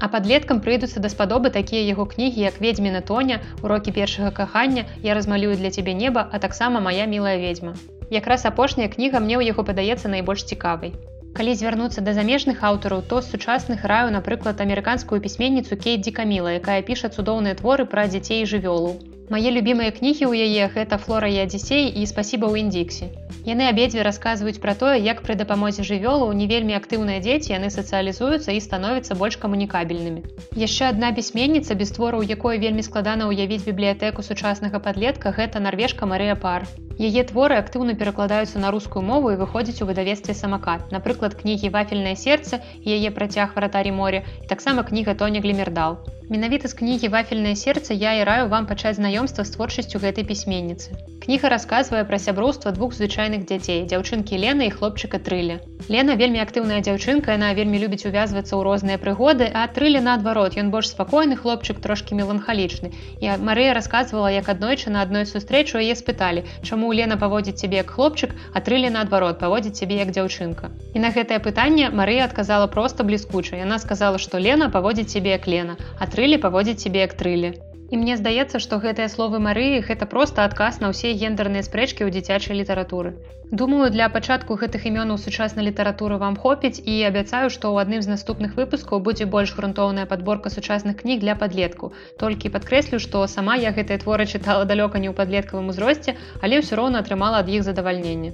А 0.00 0.08
падлеткам 0.12 0.60
прыйдуцца 0.64 1.00
даспадобы 1.04 1.50
такія 1.54 1.82
яго 1.86 2.06
кнігі, 2.12 2.40
як 2.42 2.60
ведзьміна 2.64 3.00
Тоня, 3.10 3.40
урокі 3.62 3.92
першага 3.98 4.30
кахання, 4.30 4.84
я 5.02 5.14
размалюю 5.14 5.56
для 5.56 5.70
цябе 5.70 5.94
неба, 5.94 6.28
а 6.32 6.38
таксама 6.38 6.80
моя 6.80 7.06
мілая 7.06 7.36
ведьзьма. 7.38 7.74
Якраз 8.10 8.46
апошняя 8.46 8.88
кніга 8.88 9.20
мне 9.20 9.36
ў 9.38 9.54
яго 9.54 9.64
падаецца 9.68 10.08
найбольш 10.08 10.44
цікавай. 10.44 10.92
Калі 11.36 11.54
звярнуцца 11.56 12.02
да 12.04 12.12
замежных 12.12 12.60
аўтараў, 12.60 13.00
то 13.08 13.20
з 13.22 13.30
сучасных 13.32 13.84
раю, 13.88 14.10
напрыклад, 14.12 14.60
амерыканскую 14.60 15.20
пісьменніцу 15.20 15.78
Кейт 15.80 16.02
Дзікаміла, 16.04 16.58
якая 16.60 16.82
піша 16.82 17.08
цудоўныя 17.08 17.56
творы 17.56 17.86
пра 17.88 18.04
дзяцей 18.10 18.42
і 18.42 18.48
жывёлу. 18.50 18.98
Мае 19.32 19.50
любімыя 19.56 19.90
кнігі 19.96 20.28
ў 20.28 20.44
яе 20.44 20.64
гэта 20.72 20.98
флора 21.00 21.28
і 21.32 21.38
адзісей 21.48 21.86
і 21.88 22.02
спасіба 22.08 22.52
ў 22.52 22.68
індіксі. 22.68 23.06
Яны 23.48 23.64
абедзве 23.64 24.04
расказваюць 24.04 24.60
пра 24.60 24.74
тое, 24.76 25.00
як 25.00 25.22
пры 25.24 25.36
дапамозе 25.40 25.86
жывёлу 25.88 26.26
не 26.36 26.44
вельмі 26.50 26.76
актыўныя 26.76 27.22
дзеці 27.24 27.54
яны 27.56 27.72
сацыялізуюцца 27.72 28.52
і 28.52 28.60
становяцца 28.60 29.16
больш 29.16 29.40
камунікабельнымі. 29.40 30.20
Яшчэ 30.64 30.92
адна 30.92 31.10
пісьменніца 31.16 31.72
без 31.80 31.96
твораў, 31.96 32.28
якой 32.28 32.60
вельмі 32.60 32.84
складана 32.84 33.32
ўявіць 33.32 33.64
бібліятэку 33.64 34.20
сучаснага 34.20 34.84
падлетка 34.84 35.32
гэта 35.32 35.64
нарвежка 35.64 36.04
Марыя 36.04 36.36
пар. 36.36 36.68
Яе 37.00 37.24
творы 37.24 37.56
актыўна 37.56 37.96
перакладаюцца 37.96 38.60
на 38.60 38.70
рускую 38.70 39.00
мову 39.00 39.32
і 39.32 39.40
выходзіць 39.40 39.80
у 39.80 39.88
выдавестве 39.88 40.36
самакат. 40.36 40.92
Напрыклад, 40.92 41.40
кнігі 41.40 41.72
вафельнае 41.72 42.16
сердце, 42.20 42.60
яе 42.84 43.08
працяг 43.10 43.56
варатарі 43.56 43.96
моря 43.96 44.26
і 44.44 44.46
таксама 44.52 44.84
кніга 44.84 45.16
Тоня 45.16 45.40
Глімердал. 45.40 46.02
Менавіта 46.32 46.68
з 46.68 46.72
кнігі 46.72 47.08
вафельнае 47.12 47.56
сердце 47.60 47.94
я 47.94 48.12
і 48.16 48.24
раю 48.24 48.48
вам 48.48 48.64
пачаць 48.66 48.96
знаёмства 48.96 49.44
з 49.44 49.52
творчасцю 49.52 50.00
гэтай 50.00 50.24
пісьменніцы. 50.24 50.96
Кніга 51.20 51.50
расказвае 51.52 52.00
пра 52.08 52.16
сяброўства 52.18 52.72
двух 52.72 52.94
звычайных 52.96 53.44
дзяцей, 53.44 53.84
дзяўчынкі 53.84 54.40
Лена 54.40 54.64
і 54.64 54.72
хлопчыка 54.72 55.20
трыля. 55.20 55.60
Лена 55.92 56.16
вельмі 56.16 56.40
актыўная 56.40 56.80
дзяўчынка, 56.80 57.36
яна 57.36 57.52
вельмі 57.52 57.76
любіць 57.84 58.08
увязвацца 58.08 58.48
ў 58.56 58.64
розныя 58.64 58.96
прыгоды, 59.02 59.44
а 59.52 59.66
трыля 59.68 60.00
наадварот, 60.00 60.56
ён 60.56 60.72
больш 60.72 60.88
спакойны 60.96 61.36
хлопчык 61.36 61.84
трошкі 61.84 62.16
меланхалічны. 62.16 62.96
Я 63.20 63.36
Марыя 63.36 63.76
расказвала, 63.76 64.32
як 64.32 64.48
аднойчы 64.48 64.88
на 64.88 65.04
адной 65.04 65.28
сустрэчу 65.28 65.84
яе 65.84 65.92
спыталі, 66.00 66.46
чаму 66.64 66.96
Лена 66.96 67.20
паводзіць 67.20 67.60
цябе 67.60 67.84
як 67.84 67.92
хлопчык, 67.92 68.32
а 68.56 68.64
трыля 68.64 68.88
наадварот 68.88 69.36
паводзіць 69.36 69.76
цябе 69.84 70.00
як 70.00 70.16
дзяўчынка. 70.16 70.72
І 70.96 71.04
на 71.04 71.12
гэтае 71.12 71.44
пытанне 71.44 71.92
Марыя 71.92 72.24
адказала 72.24 72.72
проста 72.72 73.04
бліскуча. 73.04 73.60
Яна 73.60 73.76
сказала, 73.78 74.16
што 74.16 74.40
Лена 74.40 74.72
паводзіць 74.72 75.12
цябе 75.12 75.36
як 75.36 75.46
Лена, 75.46 75.76
а 76.00 76.06
тры 76.06 76.21
трылі 76.22 76.38
паводзіць 76.38 76.78
сябе 76.78 77.00
як 77.02 77.14
трылі. 77.18 77.48
І 77.90 77.98
мне 77.98 78.14
здаецца, 78.16 78.58
што 78.62 78.76
гэтыя 78.82 79.10
словы 79.10 79.38
Марыі 79.42 79.80
гэта 79.86 80.06
проста 80.06 80.44
адказ 80.48 80.78
на 80.82 80.90
ўсе 80.92 81.10
гендерныя 81.22 81.66
спрэчкі 81.66 82.06
ў 82.06 82.14
дзіцячай 82.14 82.54
літаратуры. 82.60 83.10
Думаю, 83.50 83.90
для 83.90 84.06
пачатку 84.06 84.54
гэтых 84.60 84.86
імёнаў 84.86 85.18
сучаснай 85.18 85.66
літаратуры 85.66 86.20
вам 86.22 86.38
хопіць 86.44 86.78
і 86.78 86.94
абяцаю, 87.10 87.50
што 87.50 87.74
ў 87.74 87.82
адным 87.82 88.06
з 88.06 88.12
наступных 88.14 88.54
выпускаў 88.54 89.02
будзе 89.02 89.26
больш 89.34 89.50
грунтоўная 89.58 90.06
падборка 90.14 90.54
сучасных 90.54 91.02
кніг 91.02 91.26
для 91.26 91.34
падлетку. 91.42 91.90
Толькі 92.22 92.54
падкрэслю, 92.54 93.02
што 93.02 93.26
сама 93.26 93.58
я 93.58 93.74
гэтыя 93.74 93.98
творы 94.06 94.30
чытала 94.30 94.62
далёка 94.62 95.02
не 95.02 95.10
ў 95.10 95.18
падлеткавым 95.18 95.74
узросце, 95.74 96.14
але 96.38 96.62
ўсё 96.62 96.78
роўна 96.78 97.02
атрымала 97.02 97.42
ад 97.42 97.50
іх 97.50 97.66
задавальненне. 97.66 98.32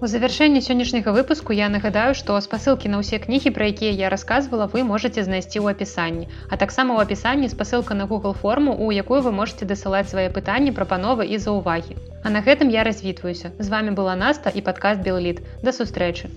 У 0.00 0.06
завяршэнні 0.06 0.60
сённяшняга 0.62 1.10
выпуску 1.14 1.54
я 1.58 1.68
нагадаю, 1.74 2.14
што 2.18 2.36
спасылкі 2.44 2.90
на 2.92 3.00
ўсе 3.00 3.18
кнігі, 3.24 3.50
пра 3.56 3.66
якія 3.74 3.90
я 4.00 4.10
рассказывала, 4.14 4.68
вы 4.74 4.84
можете 4.90 5.24
знайсці 5.26 5.58
ў 5.58 5.74
апісанні. 5.74 6.28
А 6.46 6.58
таксама 6.60 6.94
ў 6.94 7.02
апісанні 7.02 7.50
спасылка 7.50 7.98
на 7.98 8.06
Google 8.06 8.38
форму, 8.42 8.78
у 8.78 8.94
якую 8.94 9.18
вы 9.26 9.32
можете 9.34 9.66
дасылаць 9.66 10.06
свае 10.12 10.30
пытанні, 10.30 10.70
прапановы 10.76 11.26
і 11.26 11.42
заўвагі. 11.42 11.98
А 12.22 12.30
на 12.30 12.46
гэтым 12.46 12.70
я 12.70 12.86
развітваюся. 12.86 13.50
З 13.58 13.74
вами 13.74 13.90
была 13.90 14.14
Наста 14.14 14.54
і 14.54 14.62
падкаст 14.62 15.02
Белліт. 15.02 15.42
Да 15.66 15.74
сустрэчы. 15.74 16.30